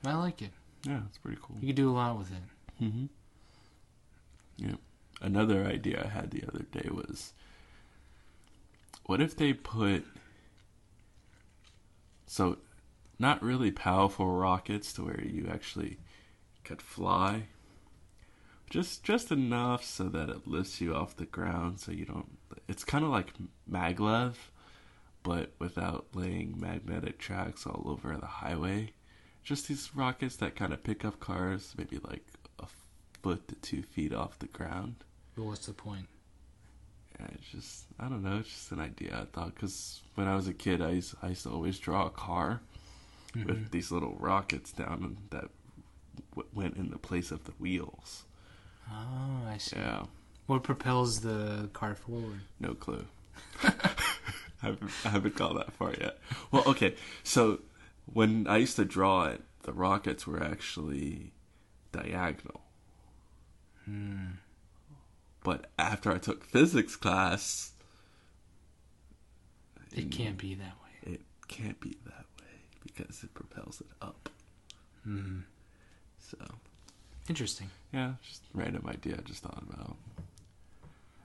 [0.05, 0.51] I like it.
[0.85, 1.57] Yeah, it's pretty cool.
[1.61, 2.83] You could do a lot with it.
[2.83, 3.05] Mm-hmm.
[4.57, 4.75] Yeah.
[5.21, 7.33] Another idea I had the other day was
[9.05, 10.05] what if they put
[12.25, 12.57] so
[13.19, 15.97] not really powerful rockets to where you actually
[16.63, 17.43] could fly
[18.69, 22.37] just just enough so that it lifts you off the ground so you don't
[22.67, 23.33] it's kind of like
[23.69, 24.33] maglev
[25.24, 28.91] but without laying magnetic tracks all over the highway
[29.43, 32.26] just these rockets that kind of pick up cars maybe like
[32.59, 32.65] a
[33.21, 34.95] foot to two feet off the ground
[35.36, 36.07] But what's the point?
[37.19, 38.38] yeah, it's just I don't know.
[38.39, 41.30] It's just an idea I thought because when I was a kid, I used I
[41.30, 42.61] used to always draw a car
[43.36, 43.47] Mm-hmm.
[43.49, 45.45] with these little rockets down that
[46.36, 48.26] w- went in the place of the wheels.
[48.91, 49.76] Oh, I see.
[49.76, 50.03] Yeah,
[50.45, 52.41] What propels the car forward?
[52.59, 53.05] no clue.
[54.64, 56.18] I haven't I haven't gone that far yet.
[56.51, 56.95] Well, okay.
[57.24, 57.59] So
[58.05, 61.34] when I used to draw it, the rockets were actually
[61.91, 62.61] diagonal.
[63.86, 64.26] Hmm.
[65.43, 67.74] But after I took physics class,
[69.91, 71.14] It can't be that way.
[71.16, 72.55] it can't be that way
[72.86, 74.30] because it propels it up.
[75.03, 75.39] Hmm.
[76.20, 76.38] So
[77.28, 77.70] Interesting.
[77.91, 79.97] yeah, just random idea I just thought about,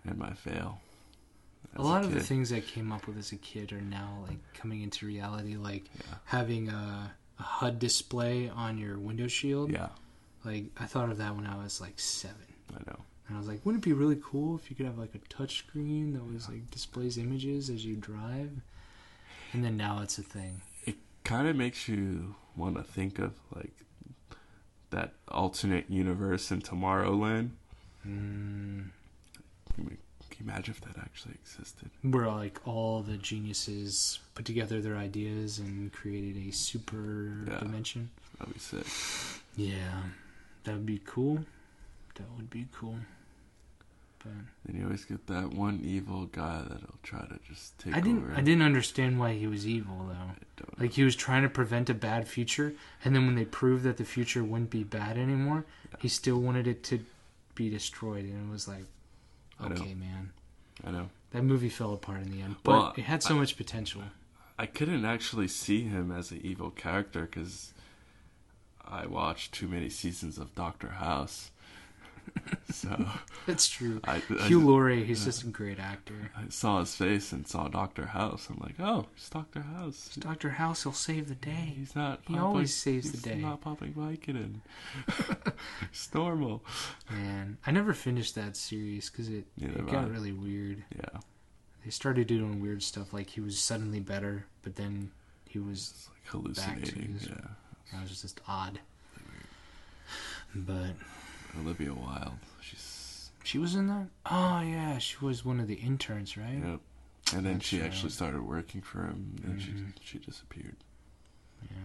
[0.04, 0.80] and my fail.
[1.78, 4.38] A lot of the things I came up with as a kid are now like
[4.54, 6.14] coming into reality, like Yeah.
[6.24, 9.70] having a, a HUD display on your window shield.
[9.72, 9.88] Yeah,
[10.44, 12.36] Like I thought of that when I was like seven,
[12.74, 12.98] I know.
[13.28, 15.18] and I was like, wouldn't it be really cool if you could have like a
[15.28, 18.50] touch screen that was like displays images as you drive?
[19.52, 20.60] And then now it's a thing.
[20.84, 23.72] It kind of makes you want to think of like
[24.90, 27.50] that alternate universe in Tomorrowland.
[28.06, 28.88] Mm,
[29.74, 29.98] Can, we, can
[30.38, 31.90] you imagine if that actually existed?
[32.02, 37.58] where like all the geniuses put together their ideas and created a super Yeah.
[37.58, 38.10] dimension.
[38.38, 38.86] That'd be sick.
[39.56, 40.02] Yeah,
[40.64, 41.44] that would be cool.
[42.14, 42.96] That would be cool.
[44.20, 44.32] But
[44.64, 48.24] Then you always get that one evil guy that'll try to just take I didn't.
[48.24, 48.34] over.
[48.34, 50.64] I didn't understand why he was evil though.
[50.78, 52.74] Like he was trying to prevent a bad future,
[53.04, 55.64] and then when they proved that the future wouldn't be bad anymore,
[56.00, 57.04] he still wanted it to
[57.54, 58.84] be destroyed, and it was like.
[59.62, 60.32] Okay, man,
[60.84, 61.08] I know.
[61.32, 62.56] that movie fell apart in the end.
[62.62, 64.02] But Well, it had so much potential.
[64.58, 67.72] I couldn't actually see him as an evil character because
[68.84, 71.50] I watched too many seasons of Doctor House.
[72.72, 73.08] so
[73.46, 74.00] That's true.
[74.04, 76.30] I, I, Hugh Laurie, he's just a great actor.
[76.36, 78.48] I saw his face and saw Doctor House.
[78.50, 80.16] I'm like, oh, it's Doctor House.
[80.18, 81.74] Doctor House he'll save the day.
[81.76, 82.20] He's not.
[82.26, 83.36] He popping- always saves the day.
[83.36, 84.60] Not popping Vicodin.
[85.82, 86.64] it's normal.
[87.10, 90.08] Man, I never finished that series because it, Neither it got I.
[90.08, 90.84] really weird.
[90.94, 91.20] Yeah,
[91.84, 95.10] They started doing weird stuff, like he was suddenly better, but then
[95.48, 97.12] he was it's like hallucinating.
[97.14, 97.34] his- Yeah,
[97.92, 98.80] that was just odd.
[100.54, 100.92] But
[101.60, 102.32] Olivia Wilde.
[102.60, 104.06] She's she was in that.
[104.26, 106.60] Oh yeah, she was one of the interns, right?
[106.64, 106.80] yep.
[107.34, 107.86] And then That's she right.
[107.86, 109.62] actually started working for him, and Mhm.
[109.62, 109.72] she
[110.02, 110.76] she disappeared.
[111.62, 111.76] Yeah.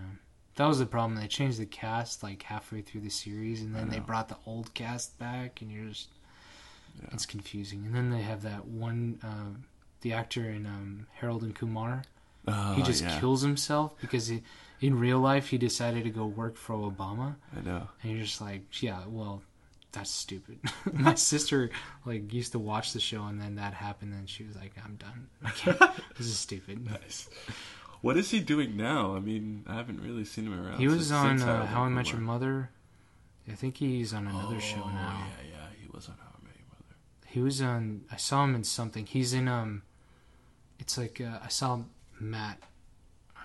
[0.56, 1.16] That was the problem.
[1.20, 4.74] They changed the cast like halfway through the series, and then they brought the old
[4.74, 6.10] cast back, and you're just
[7.02, 7.10] Yeah.
[7.12, 7.86] it's confusing.
[7.86, 9.60] And then they have that one, uh,
[10.02, 12.04] the actor in um, Harold and Kumar.
[12.48, 13.20] Oh, he just yeah.
[13.20, 14.44] kills himself because he,
[14.82, 17.88] in real life he decided to go work for Obama, I know.
[18.04, 19.42] and you're just like, yeah, well,
[19.94, 20.60] that's stupid.
[20.94, 21.70] My sister
[22.06, 24.96] like used to watch the show, and then that happened, and she was like, I'm
[24.96, 25.28] done.
[25.44, 25.80] I can't.
[26.18, 26.86] this is stupid.
[26.86, 27.30] Nice.
[28.02, 29.16] What is he doing now?
[29.16, 30.80] I mean, I haven't really seen him around.
[30.80, 32.70] He was since- on uh, How I Met Your Mother.
[33.50, 35.26] I think he's on another show Oh, now.
[35.44, 36.96] Yeah, yeah, he was on How I Met Your Mother.
[37.28, 38.02] He was on.
[38.12, 39.06] I saw him in something.
[39.06, 39.84] He's in um.
[40.80, 41.80] It's like uh, I saw
[42.20, 42.60] Matt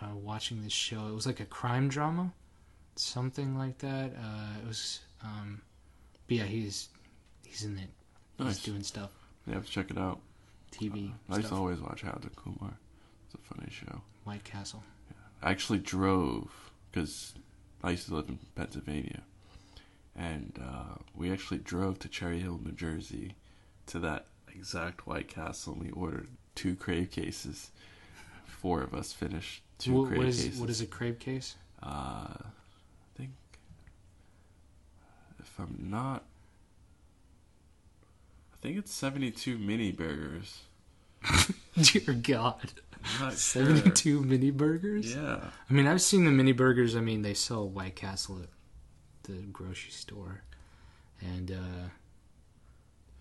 [0.03, 1.07] uh, watching this show.
[1.09, 2.33] It was like a crime drama,
[2.97, 4.13] something like that.
[4.17, 5.63] Uh, it was um,
[6.29, 6.89] but yeah, he's
[7.45, 7.89] he's in it.
[8.37, 8.63] He's Nice.
[8.63, 9.11] doing stuff,
[9.47, 10.21] You have to check it out.
[10.71, 12.75] TV I used to always watch Harold and Kumar.
[13.25, 14.03] It's a funny show.
[14.25, 14.83] White Castle.
[15.43, 16.51] I actually drove
[16.91, 17.33] because
[17.83, 19.23] I used to live in Pennsylvania,
[20.15, 23.35] and uh, we actually drove to Cherry Hill, New Jersey,
[23.87, 27.71] to that exact White Castle, and we ordered two crave cases.
[28.47, 30.61] Four of us finished two What, crave what is cases.
[30.61, 31.55] what is a crave case?
[31.83, 31.87] Uh,
[32.37, 32.43] I
[33.17, 33.31] think
[35.39, 36.25] if I'm not,
[38.53, 40.61] I think it's seventy-two mini burgers.
[41.81, 42.73] Dear God,
[43.21, 43.65] not sure.
[43.65, 45.15] seventy-two mini burgers.
[45.15, 46.97] Yeah, I mean, I've seen the mini burgers.
[46.97, 48.49] I mean, they sell White Castle at
[49.25, 50.43] the grocery store,
[51.21, 51.89] and uh,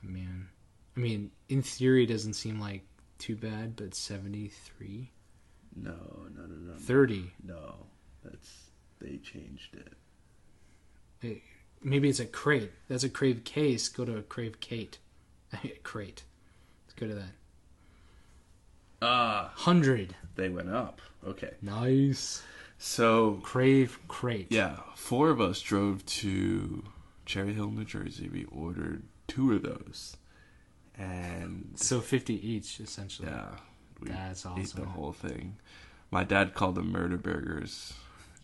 [0.02, 0.50] man,
[0.96, 2.84] I mean, in theory, it doesn't seem like
[3.20, 5.12] too bad, but 73,
[5.76, 5.92] no,
[6.36, 7.32] no, no, no, 30.
[7.44, 7.76] no.
[8.24, 8.70] That's
[9.00, 9.94] they changed it.
[11.84, 12.71] Maybe it's a crate.
[12.89, 13.88] That's a crave case.
[13.89, 14.97] Go to a crave Kate.
[15.84, 16.23] crate.
[16.86, 17.30] Let's go to that.
[19.01, 20.15] Ah, Hundred.
[20.36, 21.01] they went up.
[21.25, 22.41] Okay, Nice.
[22.78, 24.47] so Crave crate.
[24.49, 26.84] yeah, four of us drove to
[27.25, 28.30] Cherry Hill, New Jersey.
[28.30, 30.15] We ordered two of those,
[30.97, 33.28] and So fifty each, essentially.
[33.30, 33.49] yeah,
[33.99, 35.57] we That's ate the whole thing.
[36.09, 37.93] My dad called them murder burgers.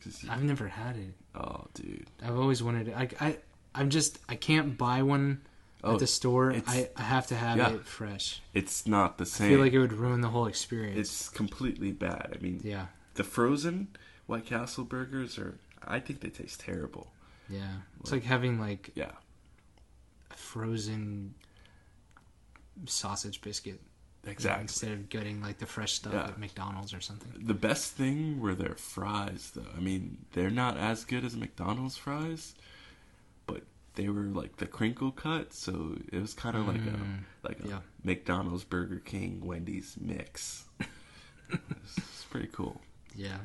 [0.04, 1.14] 'Cause I've never had it.
[1.36, 2.08] oh, dude.
[2.24, 2.96] I've always wanted it.
[2.98, 3.38] I, I,
[3.76, 5.42] I'm just I can't buy one
[5.86, 6.54] Oh, at the store.
[6.66, 7.74] I, I have to have yeah.
[7.74, 8.42] it fresh.
[8.54, 9.48] it's not the same.
[9.48, 10.98] I feel like it would ruin the whole experience.
[11.00, 12.34] it's completely bad.
[12.38, 12.86] I mean, yeah,
[13.16, 13.90] the frozen
[14.26, 15.58] White Castle burgers are.
[15.86, 17.12] I think they taste terrible.
[17.50, 17.68] yeah.
[18.00, 19.12] It's like having like Yeah,
[20.32, 21.36] a frozen
[22.86, 23.82] sausage biscuit
[24.26, 24.62] exactly.
[24.64, 26.26] instead of getting like the fresh stuff Yeah.
[26.28, 27.32] at McDonald's or something.
[27.46, 29.66] The best thing were their fries, though.
[29.76, 32.56] I mean, they're not as good as McDonald's fries,
[33.48, 33.64] but
[33.96, 37.64] they were like the crinkle cut, so it was kind of like Mm, a like
[37.64, 37.80] a yeah.
[38.04, 40.66] McDonald's, Burger King, Wendy's mix.
[41.50, 42.82] it's pretty cool.
[43.16, 43.38] Yeah.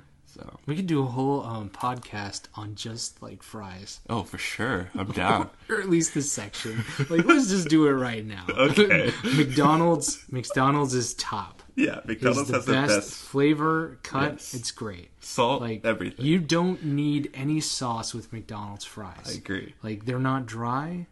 [0.66, 5.10] We could do a whole um, podcast on just like fries, oh, for sure, I'm
[5.12, 5.50] down.
[5.68, 6.84] or at least this section.
[7.08, 8.44] Like, let's just do it right now.
[8.58, 9.12] Okay.
[9.36, 11.62] McDonald's, McDonald's is top.
[11.74, 14.32] yeah, McDonald's the has the best, best flavor cut.
[14.32, 14.54] Yes.
[14.54, 15.08] It's great.
[15.20, 16.24] salt, Like everything.
[16.26, 19.26] you don't need any sauce with McDonald's fries.
[19.26, 19.74] I agree.
[19.82, 21.06] Like they're not dry,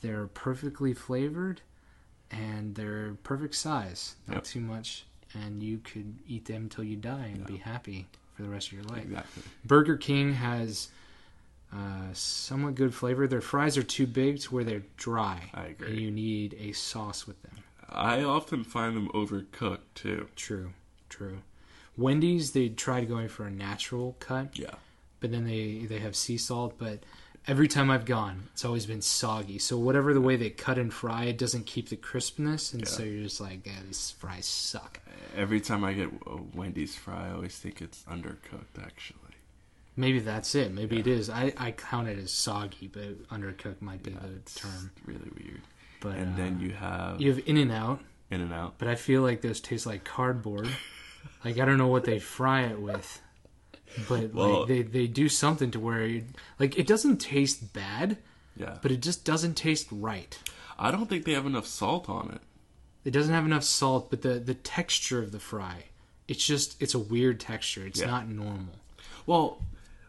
[0.00, 1.60] they're perfectly flavored,
[2.30, 4.16] and they're perfect size.
[4.26, 4.44] Not Yep.
[4.44, 5.04] too much,
[5.34, 8.06] and you could eat them till you die and be happy
[8.36, 9.04] for the rest of your life.
[9.04, 9.42] Exactly.
[9.64, 10.88] Burger King has
[11.72, 13.26] uh, somewhat good flavor.
[13.26, 15.50] Their fries are too big to where they're dry.
[15.54, 15.88] I agree.
[15.88, 17.52] And you need a sauce with them.
[17.88, 20.28] I often find them overcooked too.
[20.36, 20.72] True,
[21.08, 21.38] true.
[21.96, 24.74] Wendy's they tried going for a natural cut, Yeah.
[25.20, 26.74] but then they they have sea salt.
[26.78, 27.00] But
[27.46, 29.58] every time I've gone, it's always been soggy.
[29.58, 32.88] So whatever the way they cut and fry, it doesn't keep the crispness, and Yeah.
[32.88, 35.00] so you're just like, yeah, these fries suck.
[35.36, 38.82] Every time I get a Wendy's fry, I always think it's undercooked.
[38.82, 39.20] Actually,
[39.98, 40.72] Maybe that's it.
[40.72, 41.30] Maybe it is.
[41.30, 44.90] I, I count it as soggy, but undercooked might be Yeah, the it's term.
[45.06, 45.62] really weird.
[46.00, 48.00] But and uh, then you have you have In and Out.
[48.30, 48.74] In and Out.
[48.78, 50.68] but I feel like those taste like cardboard.
[51.44, 53.20] like I don't know what they fry it with,
[54.08, 56.24] but Well- like they they do something to where you,
[56.58, 58.18] like it doesn't taste bad,
[58.56, 60.38] Yeah, but it just doesn't taste right.
[60.78, 62.40] I don't think they have enough salt on it.
[63.04, 65.84] It doesn't have enough salt, but the the texture of the fry,
[66.28, 67.86] it's just it's a weird texture.
[67.86, 68.06] It's Yeah.
[68.06, 68.74] not normal.
[69.26, 69.62] Well,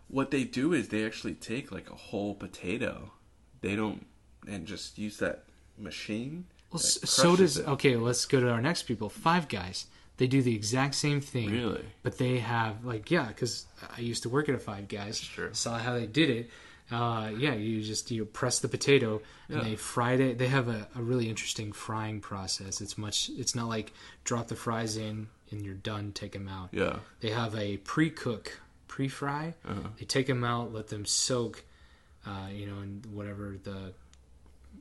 [0.09, 3.11] what they do is they actually take like a whole potato,
[3.61, 4.05] they don't,
[4.47, 5.43] and just use that
[5.77, 6.45] machine.
[6.71, 7.67] Well, that so does it.
[7.67, 7.95] okay.
[7.95, 9.09] Let's go to our next people.
[9.09, 9.85] Five Guys.
[10.17, 11.51] They do the exact same thing.
[11.51, 11.85] Really?
[12.03, 13.65] but they have like yeah because
[13.97, 16.49] i used to work at a five guys saw how they did it
[16.91, 19.63] uh, yeah you just you press the potato and Yeah.
[19.63, 23.67] they fry it they have a, a really interesting frying process it's much it's not
[23.67, 23.91] like
[24.23, 26.97] drop the fries in and you're done take them out Yeah.
[27.19, 29.89] they have a pre-cook pre-fry Uh-huh.
[29.99, 31.63] they take them out let them soak
[32.25, 33.93] uh, you know in whatever the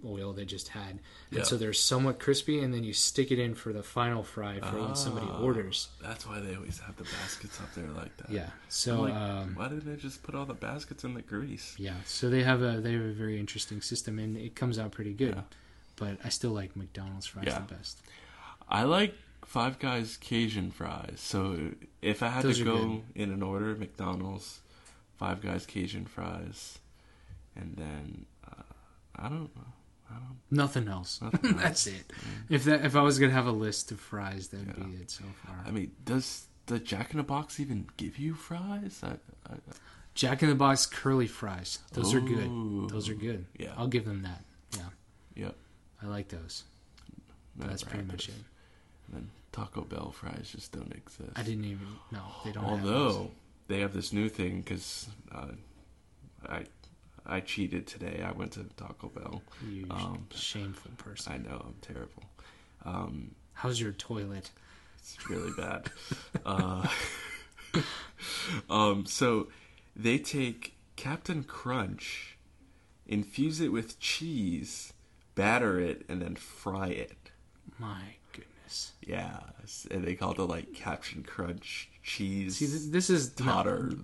[0.05, 0.99] oil they just had
[1.31, 1.39] Yeah.
[1.39, 4.61] and so they're somewhat crispy and then you stick it in for the final fry
[4.61, 5.41] for when somebody Ah.
[5.41, 8.31] orders That's why they always have the baskets up there like that.
[8.31, 11.75] yeah so like, um, why didn't they just put all the baskets in the grease?
[11.79, 14.93] Yeah, so they have a they have a very interesting system, and it comes out
[14.93, 15.35] pretty good.
[15.37, 15.43] Yeah.
[15.97, 17.61] But I still like McDonald's fries Yeah.
[17.61, 18.01] the best.
[18.69, 21.19] I like Five Guys Cajun fries.
[21.21, 21.71] So
[22.03, 23.03] if I had Those to go good.
[23.15, 24.61] in an order, McDonald's,
[25.17, 26.79] Five Guys Cajun fries,
[27.55, 28.63] and then uh,
[29.15, 29.73] I don't know.
[30.11, 30.15] I.
[30.51, 31.21] Nothing else.
[31.21, 31.63] Nothing else.
[31.63, 32.13] That's it.
[32.49, 34.85] If that if I was gonna have a list of fries, that would Yeah.
[34.85, 35.65] be it so far.
[35.67, 39.01] I mean, does the Jack in the Box even give you fries?
[39.03, 39.13] I,
[39.53, 39.57] I,
[40.15, 41.79] Jack in the Box curly fries.
[41.93, 42.89] Those are good.
[42.91, 43.45] Those are good.
[43.59, 43.73] Yeah.
[43.77, 44.43] I'll give them that.
[44.77, 45.55] Yeah, Yep.
[46.03, 46.65] I like those.
[47.57, 48.35] That's pretty much it.
[49.09, 51.31] And then Taco Bell fries just don't exist.
[51.37, 52.21] I didn't even no.
[52.45, 52.65] They don't.
[52.65, 52.73] have.
[52.73, 53.31] Although
[53.69, 55.47] they have this new thing because uh,
[56.49, 56.65] I
[57.29, 58.25] I cheated today.
[58.27, 59.43] I went to Taco Bell.
[59.69, 61.33] you um, shameful person.
[61.33, 62.23] I know I'm terrible.
[62.85, 64.51] Um, How's your toilet?
[65.01, 65.91] it's really bad.
[66.47, 66.87] uh,
[68.71, 69.49] um, so
[69.95, 72.37] they take Captain Crunch,
[73.07, 74.93] infuse it with cheese,
[75.35, 77.31] batter it, and then fry it.
[77.79, 78.17] My
[78.67, 78.93] goodness.
[79.07, 79.39] Yeah,
[79.91, 83.47] and they call it like Captain Crunch cheese See, this is no,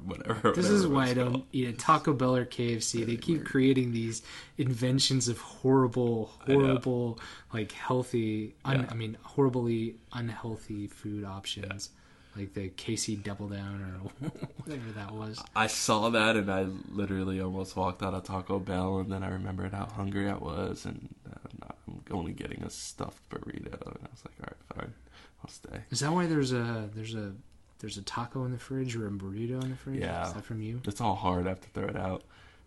[0.05, 0.53] whatever.
[0.53, 1.45] This whatever is why I don't called.
[1.53, 3.05] eat at Taco Bell or KFC.
[3.07, 4.23] They keep creating these
[4.59, 7.19] inventions of horrible, horrible,
[7.53, 8.87] like healthy, un- Yeah.
[8.91, 11.91] I mean, horribly unhealthy food options,
[12.37, 14.29] like the KFC Double Down or
[14.65, 15.43] whatever that was.
[15.55, 19.29] I saw that and I literally almost walked out of Taco Bell, and then I
[19.29, 24.09] remembered how hungry I was, and uh, I'm only getting a stuffed burrito, and I
[24.11, 24.95] was like, all right, fine,
[25.43, 25.83] I'll stay.
[25.91, 27.33] Is that why there's a there's a
[27.81, 30.01] there's a taco in the fridge or a burrito in the fridge?
[30.01, 30.27] Yeah.
[30.27, 30.81] Is that from you?
[30.87, 31.47] It's all hard.
[31.47, 32.23] I have to throw it out.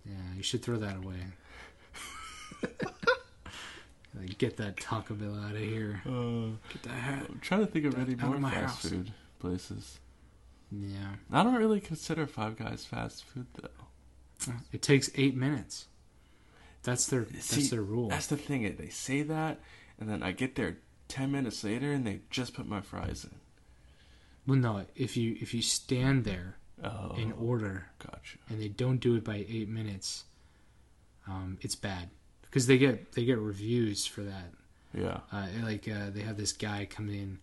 [0.06, 1.16] Yeah, you should throw that away.
[4.14, 6.02] like, get that Taco Bell out of here.
[6.06, 7.26] Uh, Get that hat.
[7.28, 8.90] I'm trying to think of any more fast house.
[8.90, 9.12] food
[9.46, 10.00] places.
[10.72, 11.16] Yeah.
[11.32, 14.54] I don't really consider Five Guys fast food though.
[14.72, 15.86] It takes eight minutes.
[16.84, 17.32] That's their See,
[17.62, 18.10] that's their rule.
[18.10, 18.76] That's the thing.
[18.78, 19.60] They say that,
[20.00, 20.78] and then I get there
[21.08, 23.38] ten minutes later, and they just put my fries in.
[24.48, 28.38] Well, no, if you if you stand there Oh, in order gotcha.
[28.50, 30.26] and they don't do it by eight minutes,
[31.28, 32.10] um, it's bad
[32.42, 34.52] because they get they get reviews for that.
[34.94, 35.20] Yeah.
[35.32, 37.40] Uh, like uh, they have this guy come in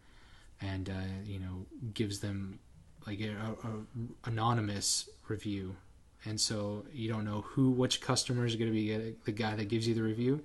[0.63, 0.93] and uh,
[1.25, 2.59] you know gives them
[3.07, 5.77] like a, a, anonymous review,
[6.25, 9.69] and so you don't know who which customer is going to be the guy that
[9.69, 10.43] gives you the review.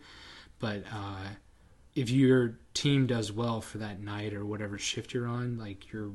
[0.59, 1.28] But uh,
[1.95, 6.11] if your team does well for that night or whatever shift you're on, like your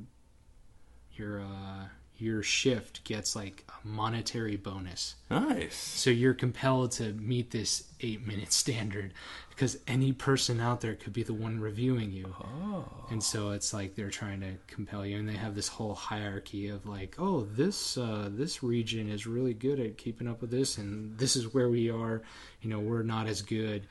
[1.15, 1.85] your uh,
[2.19, 5.17] your shift gets like a monetary bonus.
[5.31, 5.75] Nice.
[5.75, 9.13] So you're compelled to meet this eight minute standard
[9.51, 12.35] because any person out there could be the one reviewing you.
[12.43, 12.85] Oh.
[13.11, 16.69] And so it's like they're trying to compel you, and they have this whole hierarchy
[16.69, 20.79] of like, oh, this uh, this region is really good at keeping up with this,
[20.79, 22.23] and this is where we are.
[22.61, 23.87] You know, we're not as good,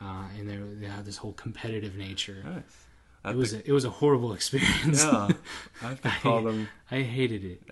[0.00, 2.42] uh, and they they have this whole competitive nature.
[2.44, 2.85] Nice.
[3.26, 5.04] I It was to- a, it was a horrible experience.
[5.04, 5.28] yeah.
[5.82, 6.68] I have to call them.
[6.90, 7.62] I hated it.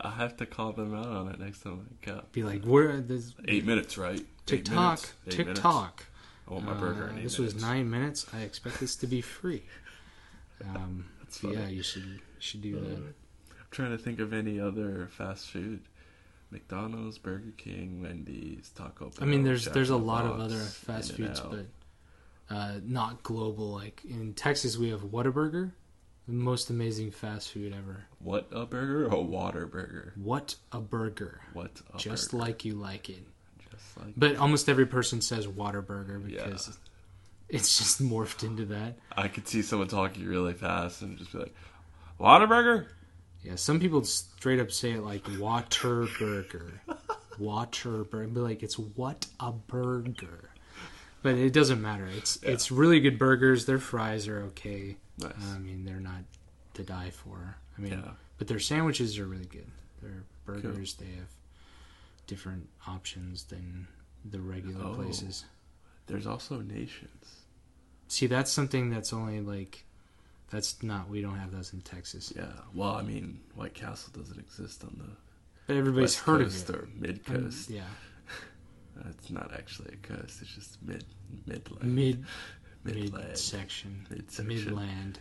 [0.00, 2.22] I have to call them out on it next time I go.
[2.32, 4.18] Be like, where this Eight minutes, right?
[4.20, 5.12] Eight TikTok, minutes.
[5.28, 5.60] Eight minutes.
[5.60, 6.06] TikTok.
[6.48, 7.54] I want my burger in Uh, this minutes.
[7.54, 8.26] was nine minutes.
[8.34, 9.62] I expect this to be free.
[10.74, 11.54] Um, That's funny.
[11.56, 12.96] yeah, you should you should do that.
[12.96, 13.14] I'm
[13.72, 15.80] trying to think of any other fast food.
[16.50, 19.18] McDonald's, Burger King, Wendy's, Taco Bell.
[19.20, 21.66] I mean, there's Jack there's a lot of other fast foods, but
[22.50, 23.72] uh, not global.
[23.72, 25.72] Like in Texas, we have Whataburger,
[26.26, 28.04] the most amazing fast food ever.
[28.18, 29.06] what a burger?
[29.06, 30.12] A water burger.
[30.16, 31.40] What a burger!
[31.52, 32.44] What a Just burger.
[32.44, 33.24] like you like it.
[33.70, 36.44] just like But almost every person says Waterburger Yeah.
[36.44, 36.78] because
[37.48, 38.96] it's just morphed into that.
[39.16, 41.54] I could see someone talking really fast and just be like,
[42.18, 42.88] "Water burger."
[43.42, 46.70] Yeah, some people straight up say it like Waterburger.
[47.38, 48.32] Waterburger.
[48.32, 50.50] Be like, it's what a burger.
[51.24, 52.06] But it doesn't matter.
[52.06, 52.50] It's Yeah.
[52.50, 53.64] it's really good burgers.
[53.64, 54.98] Their fries are okay.
[55.18, 55.32] Nice.
[55.54, 56.22] I mean, they're not
[56.74, 57.56] to die for.
[57.78, 58.10] I mean, yeah.
[58.36, 59.66] but their sandwiches are really good.
[60.02, 61.30] Their burgers, they have
[62.26, 63.88] different options than
[64.22, 64.94] the regular Oh.
[64.96, 65.46] places.
[66.08, 67.36] There's also nations.
[68.08, 69.86] See, that's something that's only like
[70.50, 72.34] that's not we don't have those in Texas.
[72.36, 72.52] Yeah.
[72.74, 75.16] Well, I mean, White Castle doesn't exist on the
[75.66, 76.80] But everybody's west heard coast of it.
[76.82, 77.70] or mid Um, coast.
[77.70, 77.88] yeah.
[79.10, 80.40] It's not actually a coast.
[80.42, 81.04] It's just mid
[81.46, 82.24] midland, Mid
[82.84, 85.18] midland, mid section, midsection, midland,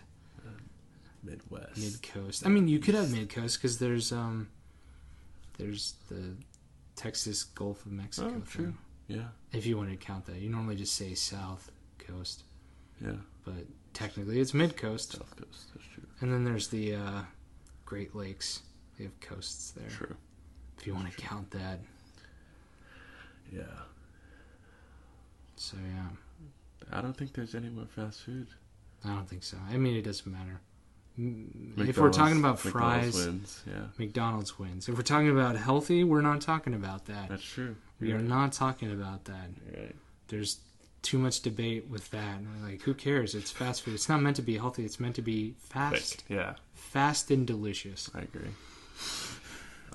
[1.24, 1.78] midwest.
[1.78, 2.46] mid coast.
[2.46, 4.50] I mean, you could have mid coast because there's um,
[5.58, 6.36] there's the
[6.96, 8.34] Texas Gulf of Mexico.
[8.38, 8.66] Oh, true.
[8.66, 8.78] thing.
[9.08, 9.24] yeah.
[9.52, 12.44] If you want to count that, you normally just say South Coast,
[13.04, 13.14] Yeah.
[13.46, 15.14] but technically it's mid coast.
[15.14, 15.68] South coast.
[15.74, 16.04] That's true.
[16.22, 17.22] And then there's the uh,
[17.86, 18.62] Great Lakes.
[18.98, 19.90] They have coasts there.
[19.90, 20.16] True.
[20.78, 21.80] If you want to count that.
[23.54, 23.64] Yeah.
[25.56, 28.48] So yeah, I don't think there's any more fast food.
[29.06, 29.58] I don't think so.
[29.70, 30.60] I mean, it doesn't matter.
[31.20, 33.64] Mm, If we're talking about fries, McDonald's wins.
[33.68, 33.84] Yeah.
[34.00, 34.90] McDonald's wins.
[34.90, 37.30] If we're talking about healthy, we're not talking about that.
[37.30, 37.76] That's true.
[38.00, 39.50] We are not talking about that.
[39.78, 39.96] Right.
[40.30, 40.60] There's
[41.04, 42.40] too much debate with that.
[42.64, 43.36] Like, who cares?
[43.36, 43.94] It's fast food.
[43.94, 44.86] It's not meant to be healthy.
[44.86, 46.24] It's meant to be fast.
[46.30, 46.56] Yeah.
[46.74, 48.10] fast and delicious.
[48.16, 48.50] I agree.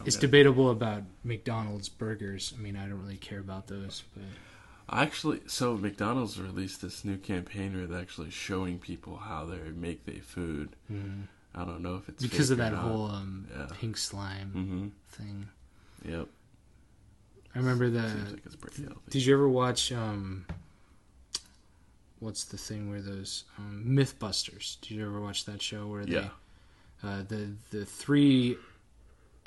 [0.05, 0.27] It's Okay.
[0.27, 2.53] debatable about McDonald's burgers.
[2.57, 4.25] I mean, I don't really care about those, but
[4.91, 10.07] Actually, so McDonald's released this new campaign where they're actually showing people how they make
[10.07, 10.71] their food.
[10.91, 11.25] mm,
[11.55, 13.67] I don't know if it's because of that whole um, Yeah.
[13.75, 14.89] pink slime Mm-hmm.
[15.11, 15.49] thing.
[16.07, 16.29] Yep.
[17.55, 18.09] I remember the.
[18.09, 19.01] Seems like it's pretty healthy.
[19.11, 20.47] Did you ever watch um
[22.21, 24.81] what's the thing where those um, MythBusters?
[24.81, 26.31] Did you ever watch that show where they
[27.03, 28.57] uh, the the three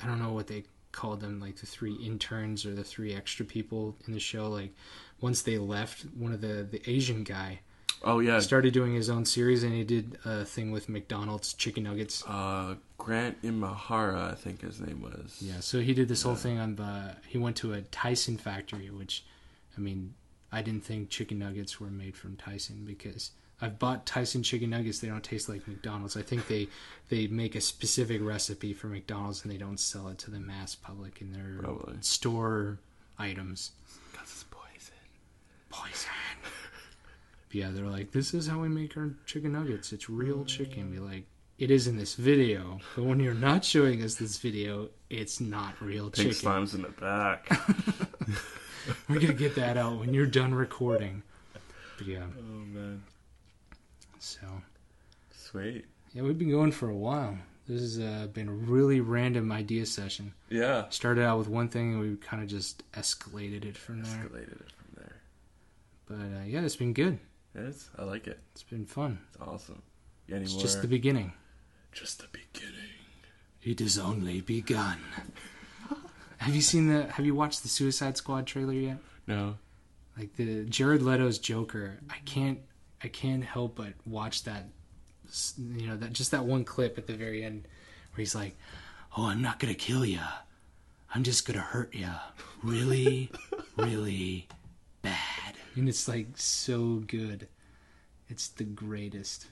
[0.02, 3.46] I don't know what they called them like the three interns or the three extra
[3.46, 4.74] people in the show like
[5.20, 7.60] once they left one of the the Asian guy
[8.04, 8.40] Oh yeah.
[8.40, 12.74] started doing his own series and he did a thing with McDonald's chicken nuggets Uh,
[12.98, 15.38] Grant Imahara, I think his name was.
[15.40, 17.16] Yeah, so he did this whole thing on the.
[17.26, 19.24] He went to a Tyson factory, which,
[19.76, 20.14] I mean,
[20.52, 23.32] I didn't think chicken nuggets were made from Tyson because
[23.62, 24.98] I've bought Tyson chicken nuggets.
[24.98, 26.16] They don't taste like McDonald's.
[26.16, 26.68] I think they
[27.08, 30.74] they make a specific recipe for McDonald's and they don't sell it to the mass
[30.74, 31.96] public in their Probably.
[32.00, 32.80] store
[33.18, 33.70] items.
[34.10, 34.94] Because it's poison.
[35.70, 36.10] Poison.
[37.52, 39.92] Yeah, they're like, this is how we make our chicken nuggets.
[39.92, 40.90] It's real chicken.
[40.90, 41.24] Be like,
[41.58, 45.74] it is in this video, but when you're not showing us this video, it's not
[45.80, 46.32] real Pink chicken.
[46.32, 47.46] slime's in the back.
[49.08, 51.22] We're gonna get that out when you're done recording.
[51.98, 53.02] But yeah, oh man.
[54.22, 54.46] So
[55.30, 55.84] Sweet.
[56.14, 57.36] yeah, we've been going for a while.
[57.68, 60.32] This has uh, been a really random idea session.
[60.48, 60.88] Yeah.
[60.90, 64.12] Started out with one thing, and we kind of just escalated it from there.
[64.24, 65.16] Escalated it from there.
[66.06, 67.18] But uh, yeah, it's been good.
[67.54, 68.38] Yes, I like it.
[68.52, 69.18] It's been fun.
[69.28, 69.82] It's awesome.
[70.26, 70.62] You any It's more?
[70.62, 71.32] just the beginning.
[71.92, 72.78] just the beginning.
[73.62, 74.98] It has only begun.
[76.38, 77.06] have you seen the?
[77.12, 78.96] Have you watched the Suicide Squad trailer yet?
[79.26, 79.56] No.
[80.18, 81.98] Like the Jared Leto's Joker.
[82.10, 82.58] I can't.
[83.02, 84.66] I can't help but watch that.
[85.58, 87.66] You know that just that one clip at the very end
[88.12, 88.56] where he's like,
[89.16, 90.20] "Oh, I'm not gonna kill you.
[91.14, 92.14] I'm just gonna hurt ya,
[92.62, 93.30] really,
[93.76, 94.48] really
[95.02, 95.54] bad.
[95.74, 97.48] And it's like so good.
[98.28, 99.46] It's the greatest.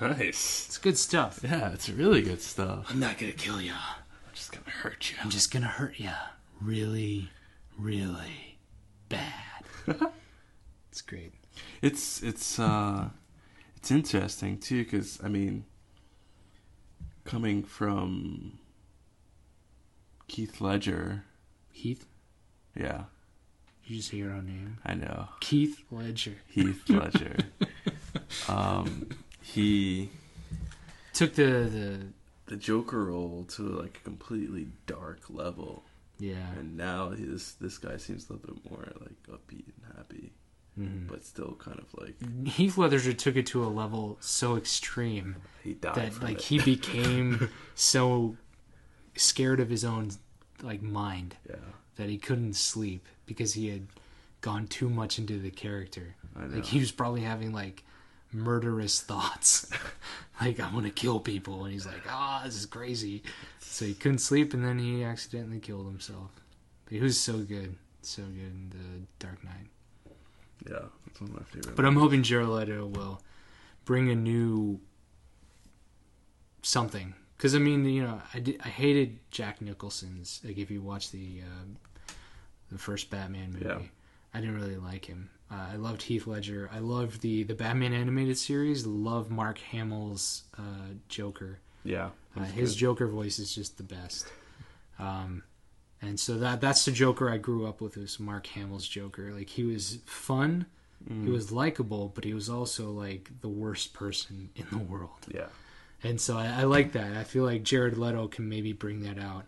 [0.00, 0.66] Nice.
[0.66, 1.40] It's good stuff.
[1.42, 2.86] Yeah, it's really good stuff.
[2.90, 3.74] I'm not gonna kill ya.
[3.74, 5.16] I'm just gonna hurt you.
[5.22, 6.14] I'm just gonna hurt ya,
[6.60, 7.30] really,
[7.78, 8.58] really
[9.08, 9.64] bad.
[10.90, 11.32] it's great.
[11.82, 13.10] It's it's uh
[13.76, 15.64] it's interesting too because I mean,
[17.24, 18.58] coming from
[20.28, 21.24] Keith Ledger,
[21.70, 22.06] Heath,
[22.74, 23.04] yeah,
[23.86, 24.78] you just say your own name?
[24.84, 25.28] I know.
[25.38, 26.34] Keith Ledger.
[26.48, 27.36] Heath Ledger.
[28.48, 29.08] um,
[29.40, 30.10] he
[31.12, 32.06] took the the
[32.46, 35.84] the Joker role to like a completely dark level,
[36.18, 36.50] yeah.
[36.58, 40.32] and now his this guy seems a little bit more like upbeat and happy,
[40.78, 41.08] Mhm.
[41.08, 42.16] but still kind of like
[42.48, 45.94] Heath Ledger took it to a level so extreme he died.
[45.94, 46.42] that like it.
[46.44, 48.36] he became so
[49.16, 50.10] scared of his own
[50.62, 51.56] like mind yeah,
[51.96, 53.86] that he couldn't sleep because he had
[54.42, 56.14] gone too much into the character.
[56.34, 57.82] Like he was probably having like
[58.32, 59.68] murderous thoughts,
[60.40, 63.22] like I want to kill people, and he's like, ah, this is crazy.
[63.60, 66.30] So he couldn't sleep, and then he accidentally killed himself.
[66.84, 69.68] But he was so good, so good in the Dark Knight.
[70.68, 71.76] Yeah, that's one of my favorite.
[71.76, 73.22] But I'm hoping Jared Leto will
[73.84, 74.80] bring a new
[76.62, 77.14] something.
[77.36, 80.40] Because I mean, you know, I, did, I hated Jack Nicholson's.
[80.44, 82.12] Like, if you watch the uh,
[82.72, 83.78] the first Batman movie, Yeah.
[84.34, 85.30] I didn't really like him.
[85.50, 86.68] Uh, I loved Heath Ledger.
[86.72, 88.86] I loved the the Batman animated series.
[88.86, 91.58] Love Mark Hamill's uh, Joker.
[91.84, 92.78] yeah, Uh, his good.
[92.80, 94.26] Joker voice is just the best.
[94.98, 95.42] Um,
[96.06, 99.32] and so that that's the Joker I grew up with was Mark Hamill's Joker.
[99.32, 100.66] Like he was fun,
[101.08, 101.24] Mm.
[101.24, 105.26] he was likable, but he was also like the worst person in the world.
[105.32, 105.46] yeah,
[106.02, 107.12] And so I, I like that.
[107.16, 109.44] I feel like Jared Leto can maybe bring that out.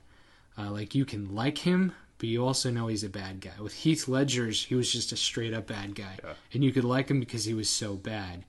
[0.59, 3.55] Uh, like you can like him, but you also know he's a bad guy.
[3.61, 6.35] With Heath Ledger's, he was just a straight up bad guy, Yeah.
[6.53, 8.45] and you could like him because he was so bad.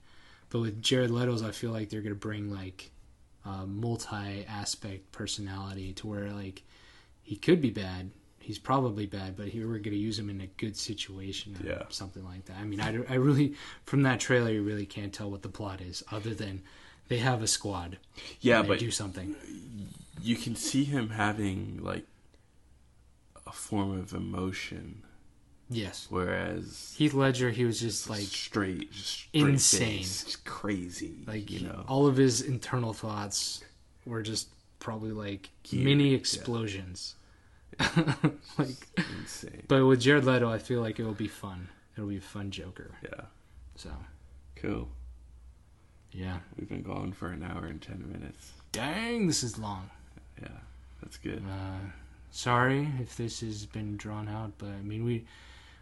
[0.50, 2.90] But with Jared Leto's, I feel like they're gonna bring like
[3.46, 6.62] a multi aspect personality to where like
[7.30, 8.10] he could be bad.
[8.40, 11.64] He's probably bad, but he, we're going to use him in a good situation or
[11.64, 11.82] Yeah.
[11.88, 12.56] something like that.
[12.56, 13.54] I mean, I, I really,
[13.84, 16.62] from that trailer, you really can't tell what the plot is other than
[17.06, 17.98] they have a squad.
[18.40, 18.62] yeah.
[18.62, 19.36] But do something.
[20.20, 22.04] you can see him having like
[23.46, 25.02] a form of emotion,
[25.68, 26.08] Yes.
[26.10, 29.98] whereas Heath Ledger, he was just like, straight, just straight insane.
[30.02, 31.14] just crazy.
[31.28, 33.62] like you know, all of his internal thoughts
[34.04, 34.48] were just
[34.80, 36.16] probably like Geared, mini yeah.
[36.16, 37.14] explosions.
[38.58, 38.88] like,
[39.20, 39.62] insane.
[39.68, 41.68] but with Jared Leto, I feel like it will be fun.
[41.96, 42.92] It'll be a fun Joker.
[43.02, 43.24] Yeah,
[43.76, 43.90] So,
[44.56, 44.88] cool.
[46.12, 46.38] yeah.
[46.58, 48.52] We've been going for an hour and ten minutes.
[48.72, 49.90] Dang, this is long.
[50.40, 50.48] Yeah,
[51.02, 51.42] that's good.
[51.48, 51.88] Uh,
[52.30, 55.24] sorry if this has been drawn out, but I mean we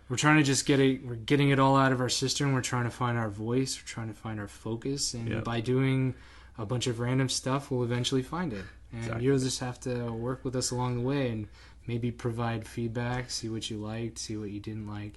[0.09, 1.05] we're trying to just get it.
[1.05, 2.55] We're getting it all out of our system.
[2.55, 3.79] We're trying to find our voice.
[3.79, 5.41] We're trying to find our focus, and Yeah.
[5.41, 6.15] by doing
[6.57, 8.65] a bunch of random stuff, we'll eventually find it.
[8.91, 9.25] And Exactly.
[9.27, 11.47] you'll just have to work with us along the way, and
[11.89, 15.15] maybe provide feedback, see what you liked, see what you didn't like.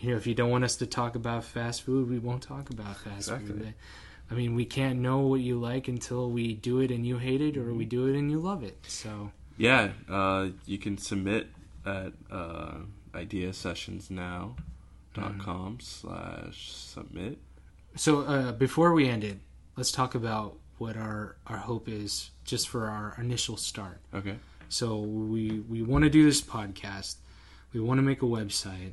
[0.00, 2.70] You know, if you don't want us to talk about fast food, we won't talk
[2.70, 3.48] about fast Exactly.
[3.48, 3.74] food.
[4.30, 7.42] I mean, we can't know what you like until we do it and you hate
[7.42, 8.78] it, or we do it and you love it.
[8.88, 9.30] So.
[9.56, 11.46] Yeah, uh, you can submit
[11.86, 12.78] at uh,
[13.12, 17.38] ideasessionsnow.com slash submit.
[17.96, 19.38] So uh, before we end it,
[19.76, 24.00] let's talk about what our our hope is just for our initial start.
[24.12, 24.36] Okay.
[24.68, 27.16] So we we want to do this podcast.
[27.72, 28.92] We want to make a website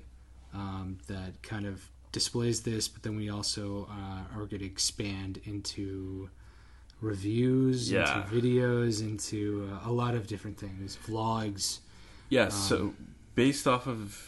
[0.53, 5.39] um, that kind of displays this, but then we also uh, are going to expand
[5.45, 6.29] into
[6.99, 8.23] reviews, Yeah.
[8.23, 11.79] into videos, into uh, a lot of different things, vlogs.
[12.29, 12.93] Yeah, Um, so
[13.35, 14.19] based off of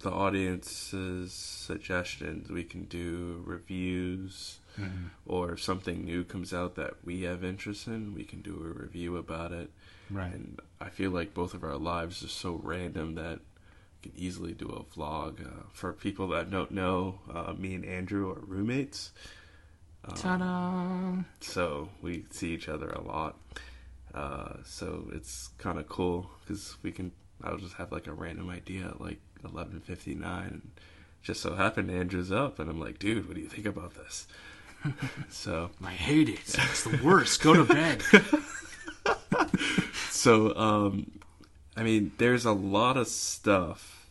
[0.00, 4.58] the audience's suggestions, we can do reviews,
[5.26, 8.82] or if something new comes out that we have interest in, we can do a
[8.82, 9.70] review about it.
[10.10, 10.32] Right.
[10.32, 13.40] And I feel like both of our lives are so random that
[14.02, 15.46] we can easily do a vlog.
[15.46, 19.12] Uh, for people that don't know, uh, me and Andrew are roommates.
[20.04, 21.12] Um, Ta-da!
[21.40, 23.38] so we see each other a lot.
[24.14, 27.12] Uh, so it's kind of cool because we can.
[27.42, 30.62] I'll just have like a random idea at like eleven fifty nine.
[31.22, 34.26] Just so happened Andrew's up, and I'm like, dude, what do you think about this?
[35.28, 36.40] so I hate it.
[36.40, 37.42] It's the worst.
[37.42, 38.02] Go to bed.
[40.20, 41.20] so um,
[41.76, 44.10] I mean, there's a lot of stuff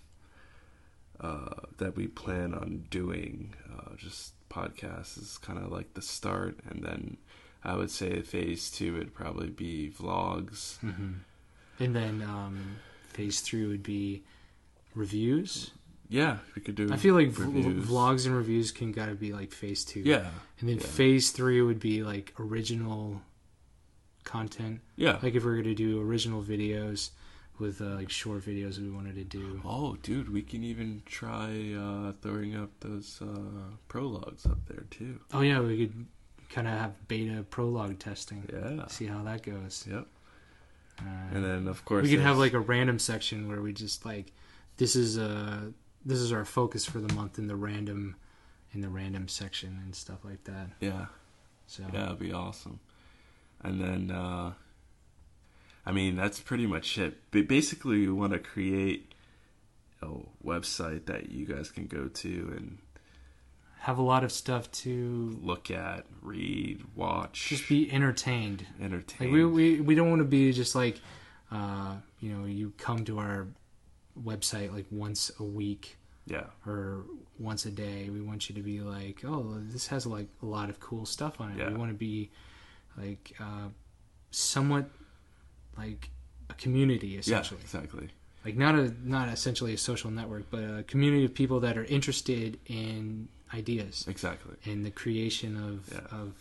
[1.19, 3.53] uh, that we plan on doing.
[3.72, 7.18] Uh, just podcasts is kind of like the start, and then
[7.64, 10.77] I would say phase two would probably be vlogs.
[10.80, 11.14] hmm
[11.80, 12.77] And then um,
[13.14, 14.23] phase three would be
[14.95, 15.72] reviews.
[16.11, 16.91] Yeah, we could do.
[16.91, 17.44] I feel like v-
[17.86, 19.99] vlogs and reviews can gotta be like phase two.
[19.99, 20.26] Yeah,
[20.60, 20.88] And then yeah.
[20.88, 23.22] phase three would be like original
[24.30, 24.80] content.
[24.95, 25.18] yeah.
[25.23, 27.10] Like if we were to do original videos
[27.57, 29.61] with uh, like short videos we wanted to do.
[29.65, 35.19] Oh, dude, we can even try uh, throwing up those uh, prologues up there too.
[35.34, 36.06] Oh yeah, we could
[36.49, 38.43] kind of have beta prologue testing.
[38.51, 38.88] Yeah.
[38.88, 39.85] See how that goes.
[39.91, 40.06] Yep.
[41.01, 41.03] Uh,
[41.35, 44.31] And then of course we could have like a random section where we just like
[44.77, 45.73] this is a
[46.06, 48.15] this is our focus for the month in the random
[48.73, 50.68] in the random section and stuff like that.
[50.80, 51.06] yeah,
[51.68, 52.80] So yeah, it'd be awesome.
[53.61, 54.53] And then, uh,
[55.86, 57.18] I mean, that's pretty much it.
[57.31, 59.14] But basically, we want to create
[60.02, 60.07] a
[60.45, 62.77] website that you guys can go to and
[63.80, 68.65] have a lot of stuff to look at, read, watch, just be entertained.
[68.81, 69.27] entertain.
[69.27, 70.99] Like we we we don't want to be just like
[71.52, 73.48] uh you know you come to our
[74.22, 77.06] website like once a week yeah, or
[77.40, 78.10] once a day.
[78.10, 81.41] We want you to be like, oh, this has like a lot of cool stuff
[81.41, 81.57] on it.
[81.57, 81.69] Yeah.
[81.69, 82.30] We want to be
[82.98, 83.68] like uh,
[84.32, 84.90] somewhat
[85.78, 86.10] like
[86.49, 87.60] a community essentially.
[87.61, 88.10] yeah, exactly.
[88.45, 91.86] Like not a not essentially a social network, but a community of people that are
[91.86, 94.56] interested in ideas Exactly.
[94.66, 96.18] and the creation of Yeah.
[96.20, 96.34] of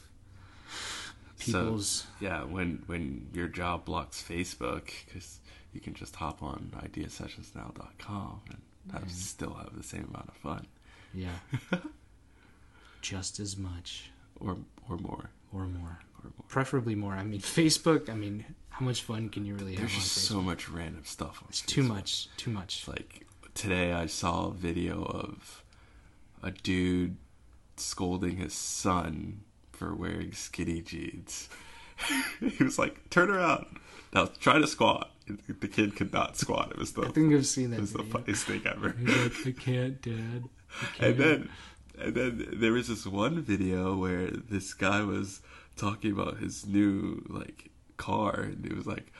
[1.39, 2.07] So- people's.
[2.21, 5.41] Yeah, when when your job blocks Facebook, because
[5.73, 8.59] you can just hop on ideasessionsnow.com and
[8.93, 9.11] have, Mm-hmm.
[9.11, 10.67] still have the same amount of fun,
[11.13, 11.39] yeah.
[13.03, 14.11] Just as much
[14.41, 14.57] or
[14.89, 15.99] or more, or more.
[16.25, 16.47] Or more.
[16.49, 17.15] Preferably more.
[17.15, 18.09] I mean, Facebook.
[18.09, 21.41] I mean, how much fun can you really have There's just so much random stuff
[21.43, 22.29] on It's too much.
[22.37, 22.87] Too much.
[22.87, 25.65] Like today I saw a video of
[26.43, 27.17] a dude
[27.77, 29.41] scolding his son
[29.73, 31.49] for wearing skinny jeans.
[32.41, 33.67] he was like, "Turn around,
[34.13, 35.11] now try to squat."
[35.61, 36.71] The kid could not squat.
[36.71, 37.79] It was the I think I've seen that.
[37.79, 38.95] it was the funniest thing ever.
[38.99, 40.45] Like, I can't, Dad.
[40.81, 41.01] I can't.
[41.01, 41.51] And then,
[41.99, 45.43] and then there was this one video where this guy was
[45.79, 49.13] talking about his new like car, and he was like,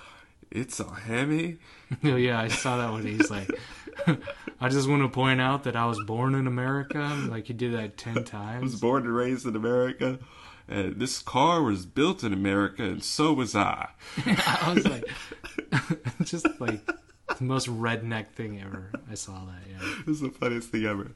[0.51, 1.59] "It's a Hemi."
[2.05, 3.07] oh yeah, I saw that one.
[3.07, 3.51] He's like,
[4.61, 6.99] I just want to point out that I was born in America.
[7.29, 8.61] Like he did that ten times.
[8.61, 10.19] I was born and raised in America,
[10.69, 13.89] and this car was built in America, and so was I.
[14.27, 15.05] I was like,
[16.25, 16.85] just like
[17.37, 18.91] the most redneck thing ever.
[19.11, 19.63] I saw that.
[19.71, 20.01] Yeah.
[20.01, 21.13] It was the funniest thing ever.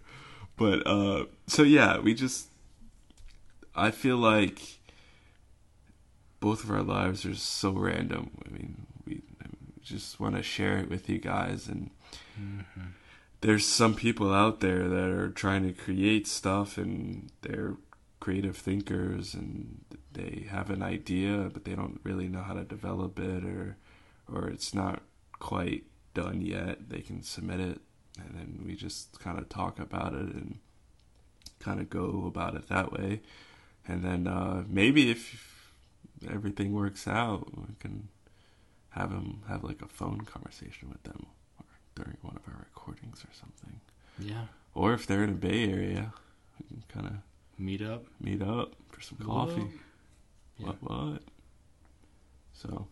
[0.57, 2.49] But uh, so yeah, we just
[3.75, 4.81] I feel like
[6.43, 8.33] both of our lives are so random.
[8.45, 9.23] I mean, we
[9.81, 11.91] just want to share it with you guys and
[13.41, 17.77] there's some people out there that are trying to create stuff and they're
[18.19, 23.19] creative thinkers and they have an idea but they don't really know how to develop
[23.21, 23.77] it or
[24.33, 25.03] or it's not
[25.39, 26.89] quite done yet.
[26.89, 27.81] They can submit it
[28.19, 30.59] and then we just kind of talk about it and
[31.61, 33.21] kind of go about it that way.
[33.87, 35.52] And then uh, maybe if
[36.31, 38.09] everything works out we can
[38.91, 41.27] have them have like a phone conversation with them
[41.59, 43.81] or during one of our recordings or something
[44.19, 44.45] Yeah.
[44.75, 46.13] or if they're in a Bay Area,
[46.61, 47.13] we can kind of
[47.59, 48.05] Meet up.
[48.21, 49.67] meet up for some coffee.
[50.59, 50.67] Yeah.
[50.67, 51.23] What what?
[52.53, 52.87] So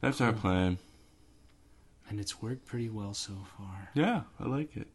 [0.00, 0.78] that's our plan.
[2.08, 3.90] And it's worked pretty well so far.
[3.94, 4.88] Yeah, I like it.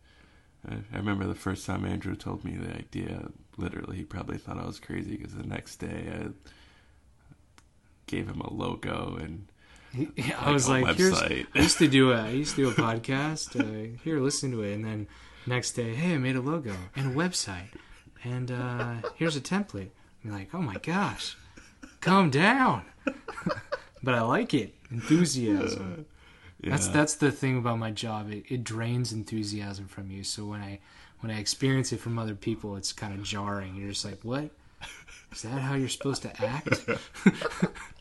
[0.69, 3.29] I, I remember the first time Andrew told me the idea.
[3.57, 6.27] Literally, he probably thought I was crazy because the next day I
[8.07, 9.47] gave him a logo and
[10.15, 11.21] Yeah, I was like, here's.
[11.21, 13.59] I used to do a I used to do a podcast.
[13.59, 15.07] Uh, here, listen to it, and then
[15.45, 17.69] next day, hey, I made a logo and a website,
[18.23, 19.89] and uh, here's a template.
[20.23, 21.37] I'm like, oh my gosh,
[22.01, 22.83] calm down.
[24.03, 26.05] but I like it, enthusiasm.
[26.61, 28.31] yeah, That's that's the thing about my job.
[28.31, 30.23] It, it drains enthusiasm from you.
[30.23, 30.79] So when I
[31.21, 33.75] when I experience it from other people, it's kind of jarring.
[33.75, 34.49] You're just like, what?
[35.31, 36.85] Is that how you're supposed to act?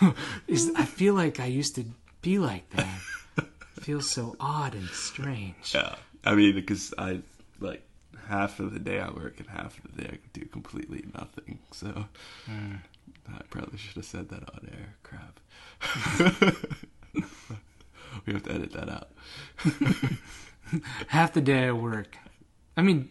[0.48, 1.84] Is I feel like I used to
[2.22, 2.88] be like that.
[3.38, 5.74] It feels so odd and strange.
[5.74, 5.94] yeah.
[6.24, 7.20] I mean, because I
[7.60, 7.82] like
[8.28, 11.58] half of the day I work and half of the day I do completely nothing.
[11.72, 12.06] So
[12.48, 12.78] Mm.
[13.28, 14.94] I probably should have said that on air.
[15.02, 15.40] Crap.
[18.26, 19.10] we have to edit that out.
[21.08, 22.16] Half the day I work.
[22.76, 23.10] I mean,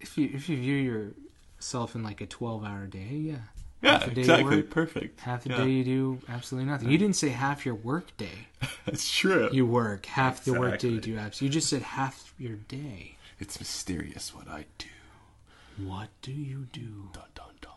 [0.00, 1.12] if you if you view
[1.58, 3.36] yourself in like a twelve hour day, yeah.
[3.82, 4.56] Yeah, Half the day exactly.
[4.56, 5.20] work, Perfect.
[5.20, 5.56] Half the Yeah.
[5.56, 6.90] day you do absolutely nothing.
[6.90, 8.48] You didn't say half your work day.
[8.86, 9.48] That's true.
[9.52, 10.88] You work half the work day.
[10.88, 11.42] You do abs.
[11.42, 13.16] You just said half your day.
[13.38, 14.86] It's mysterious what I do.
[15.84, 17.10] What do you do?
[17.12, 17.72] Dun dun dun.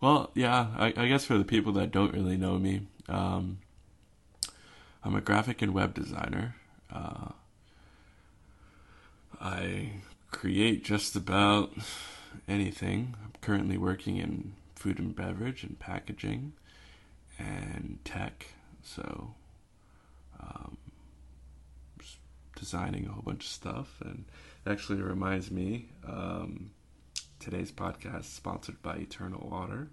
[0.00, 3.58] Well, yeah, I, I guess for the people that don't really know me, um,
[5.04, 6.56] I'm a graphic and web designer.
[6.92, 7.28] Uh,
[9.40, 9.92] I
[10.30, 11.72] create just about
[12.48, 13.14] anything.
[13.22, 16.54] I'm currently working in food and beverage and packaging
[17.38, 18.46] and tech.
[18.82, 19.34] So,
[20.40, 20.78] um,
[22.56, 24.00] designing a whole bunch of stuff.
[24.02, 24.24] And
[24.66, 26.70] actually, reminds me um,
[27.38, 29.90] today's podcast is sponsored by Eternal Water.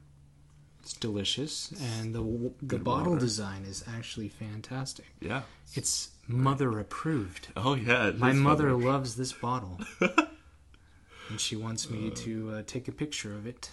[0.82, 3.26] It's delicious, and the the Good bottle water.
[3.26, 5.06] design is actually fantastic.
[5.20, 5.42] Yeah.
[5.74, 7.50] It's mother approved.
[7.58, 8.12] Oh, yeah.
[8.16, 13.46] My mother loves this bottle, and she wants me to uh, take a picture of
[13.46, 13.72] it,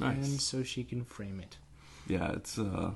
[0.00, 0.42] and Nice.
[0.42, 1.56] so she can frame it.
[2.06, 2.92] Yeah, it's uh,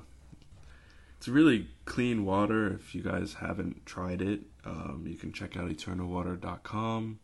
[1.17, 2.67] it's really clean water.
[2.73, 7.19] If you guys haven't tried it, um, you can check out eternalwater.com.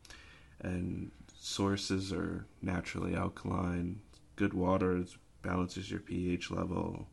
[0.62, 4.00] And sources are naturally alkaline.
[4.36, 5.10] Good water it
[5.42, 7.08] balances your pH level.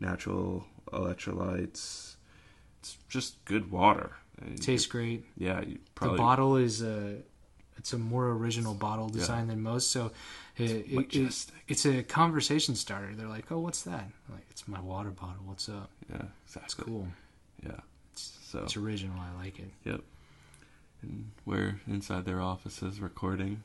[0.00, 2.14] Natural electrolytes.
[2.80, 4.12] It's just good water.
[4.40, 5.24] And Tastes great.
[5.36, 7.18] yeah, you probably the bottle is a
[7.76, 10.12] it's a more original bottle design than most so
[10.62, 14.66] it, it, it, it's a conversation starter they're like oh what's that I'm like it's
[14.66, 16.22] my water bottle what's up yeah,
[16.56, 17.06] it's cool
[17.64, 17.80] Yeah.
[18.14, 20.00] So it's original i like it Yep.
[21.02, 23.64] And we're inside their offices recording.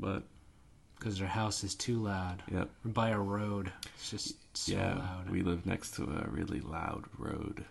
[0.00, 0.22] But
[1.02, 2.70] because their house is too loud yep.
[2.84, 6.60] we're by a road it's just so yeah, loud we live next to a really
[6.60, 7.64] loud road.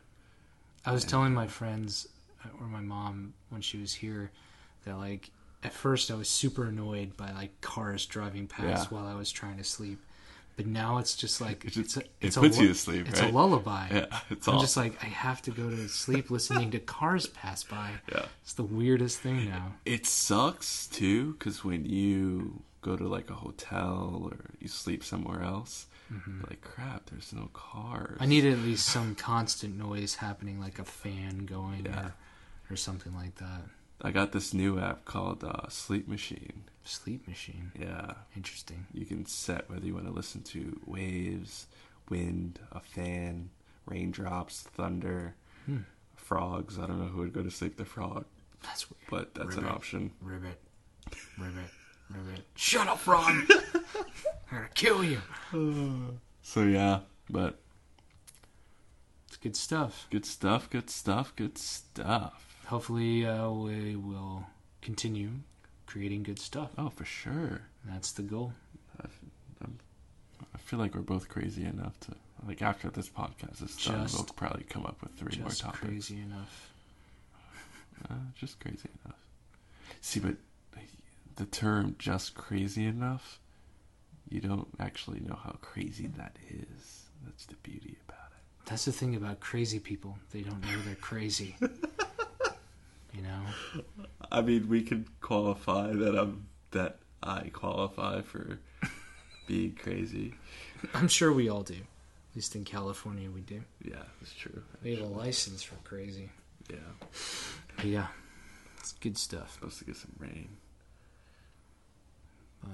[0.86, 1.12] i was yeah.
[1.12, 2.10] telling my friends
[2.44, 4.32] uh, or my mom when she was here
[4.84, 5.32] that like
[5.64, 8.98] at first i was super annoyed by like cars driving past Yeah.
[8.98, 10.00] while i was trying to sleep
[10.58, 13.08] but now it's just like It it's a, It it's puts a, you to sleep,
[13.10, 13.32] it's right?
[13.32, 14.62] a lullaby yeah, it's I'm all.
[14.62, 17.92] just like I have to go to sleep listening to cars pass by.
[18.12, 18.26] yeah.
[18.44, 19.74] It's the weirdest thing now.
[19.86, 25.42] It sucks too, because when you go to like a hotel or you sleep somewhere
[25.42, 28.16] else, you're like crap, there's no cars.
[28.16, 28.24] Mm-hmm.
[28.24, 32.08] I need at least some constant noise happening, like a fan going Yeah.
[32.08, 32.14] or,
[32.72, 33.62] or something like that.
[34.04, 36.64] I got this new app called uh, Sleep Machine.
[36.84, 37.72] Sleep machine.
[37.80, 38.88] Yeah, Interesting.
[38.92, 41.68] you can set whether you want to listen to waves,
[42.10, 43.52] wind, a fan,
[43.86, 45.36] raindrops, thunder,
[45.68, 45.82] Hmm.
[46.16, 46.80] frogs.
[46.80, 48.26] I don't know who would go to sleep to frog,
[48.64, 49.02] That's weird.
[49.12, 49.76] but that's an Ribbit.
[49.76, 50.12] option.
[50.22, 50.60] Ribbit.
[51.38, 51.70] Ribbit.
[52.10, 52.44] Ribbit.
[52.56, 53.32] Shut up, frog!
[54.52, 55.22] I'm gonna kill you.
[56.44, 57.60] So yeah, but
[59.28, 60.08] It's good stuff.
[60.10, 62.51] good stuff, good stuff, good stuff.
[62.72, 64.46] Hopefully, uh, we will
[64.82, 65.30] continue
[65.88, 66.70] creating good stuff.
[66.78, 67.60] Oh, for sure.
[67.84, 68.54] That's the goal.
[69.04, 69.08] I,
[69.62, 69.78] I'm,
[70.56, 72.14] I feel like we're both crazy enough to
[72.48, 75.60] like after this podcast is done, Just- we'll probably come up with three more Just
[75.64, 75.80] topics.
[75.82, 76.70] crazy enough.
[78.10, 79.20] Uh, just crazy enough.
[80.02, 80.36] See, but
[81.36, 83.40] the term "just crazy enough,"
[84.28, 87.04] you don't actually know how crazy that is.
[87.24, 88.66] That's the beauty about it.
[88.66, 90.18] That's the thing about crazy people.
[90.32, 91.56] They don't know they're crazy.
[93.14, 93.84] you know?
[94.32, 98.60] I mean, we could qualify that I'm that I qualify for
[99.48, 100.34] being crazy.
[100.94, 101.74] I'm sure we all do.
[101.76, 103.62] At least in California, we do.
[103.84, 104.64] Yeah, that's true.
[104.84, 106.30] We have a license for crazy.
[106.70, 106.78] Yeah,
[107.76, 108.08] But yeah,
[108.80, 109.54] it's good stuff.
[109.56, 110.48] supposed to get some rain.
[112.64, 112.72] But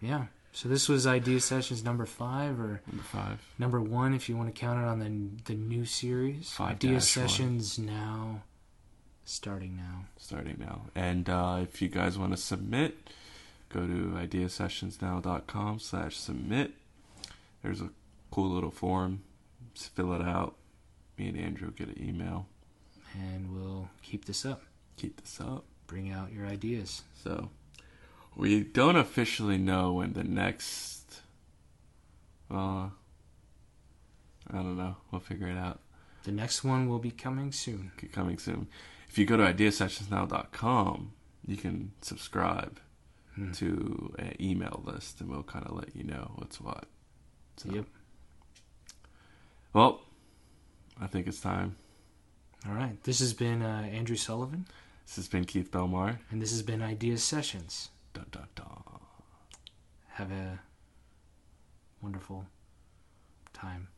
[0.00, 0.26] yeah.
[0.52, 3.40] So this was Idea Sessions number five or Number five.
[3.58, 6.50] number one if you want to count it on the the new series.
[6.50, 7.28] Five Idea dash one.
[7.28, 8.42] Sessions now,
[9.24, 10.06] starting now.
[10.16, 10.82] starting now.
[10.94, 13.10] And uh, if you guys want to submit,
[13.68, 16.72] go to ideasessionsnow.com slash submit.
[17.62, 17.90] There's a
[18.30, 19.22] cool little form.
[19.74, 20.56] Just fill it out.
[21.18, 22.46] Me and Andrew get an email.
[23.14, 24.62] And we'll keep this up.
[24.96, 25.64] Keep this up.
[25.86, 27.02] Bring out your ideas.
[27.22, 27.50] So
[28.36, 31.20] we don't officially know when the next.
[32.50, 32.88] Uh,
[34.50, 34.96] I don't know.
[35.10, 35.80] We'll figure it out.
[36.24, 37.92] The next one will be coming soon.
[38.12, 38.68] Coming soon.
[39.12, 41.12] If you go to ideasessionsnow.com,
[41.46, 42.80] you can subscribe
[43.34, 43.52] Hmm.
[43.52, 46.86] to an email list, and we'll kind of let you know what's what.
[47.58, 47.86] So, Yep.
[49.74, 50.00] Well,
[50.98, 51.76] I think it's time.
[52.66, 53.02] All right.
[53.04, 54.66] This has been uh, Andrew Sullivan,
[55.06, 56.18] This has been Keith Belmar.
[56.30, 57.90] and this has been Idea Sessions.
[58.14, 58.82] Dun, dun, dun.
[60.08, 60.60] Have a
[62.00, 62.46] wonderful
[63.52, 63.88] time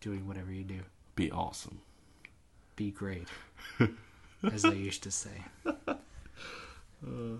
[0.00, 0.80] doing whatever you do.
[1.16, 1.80] Be awesome.
[2.76, 3.28] Be great,
[4.44, 5.44] as they used to say.
[7.02, 7.36] Uh,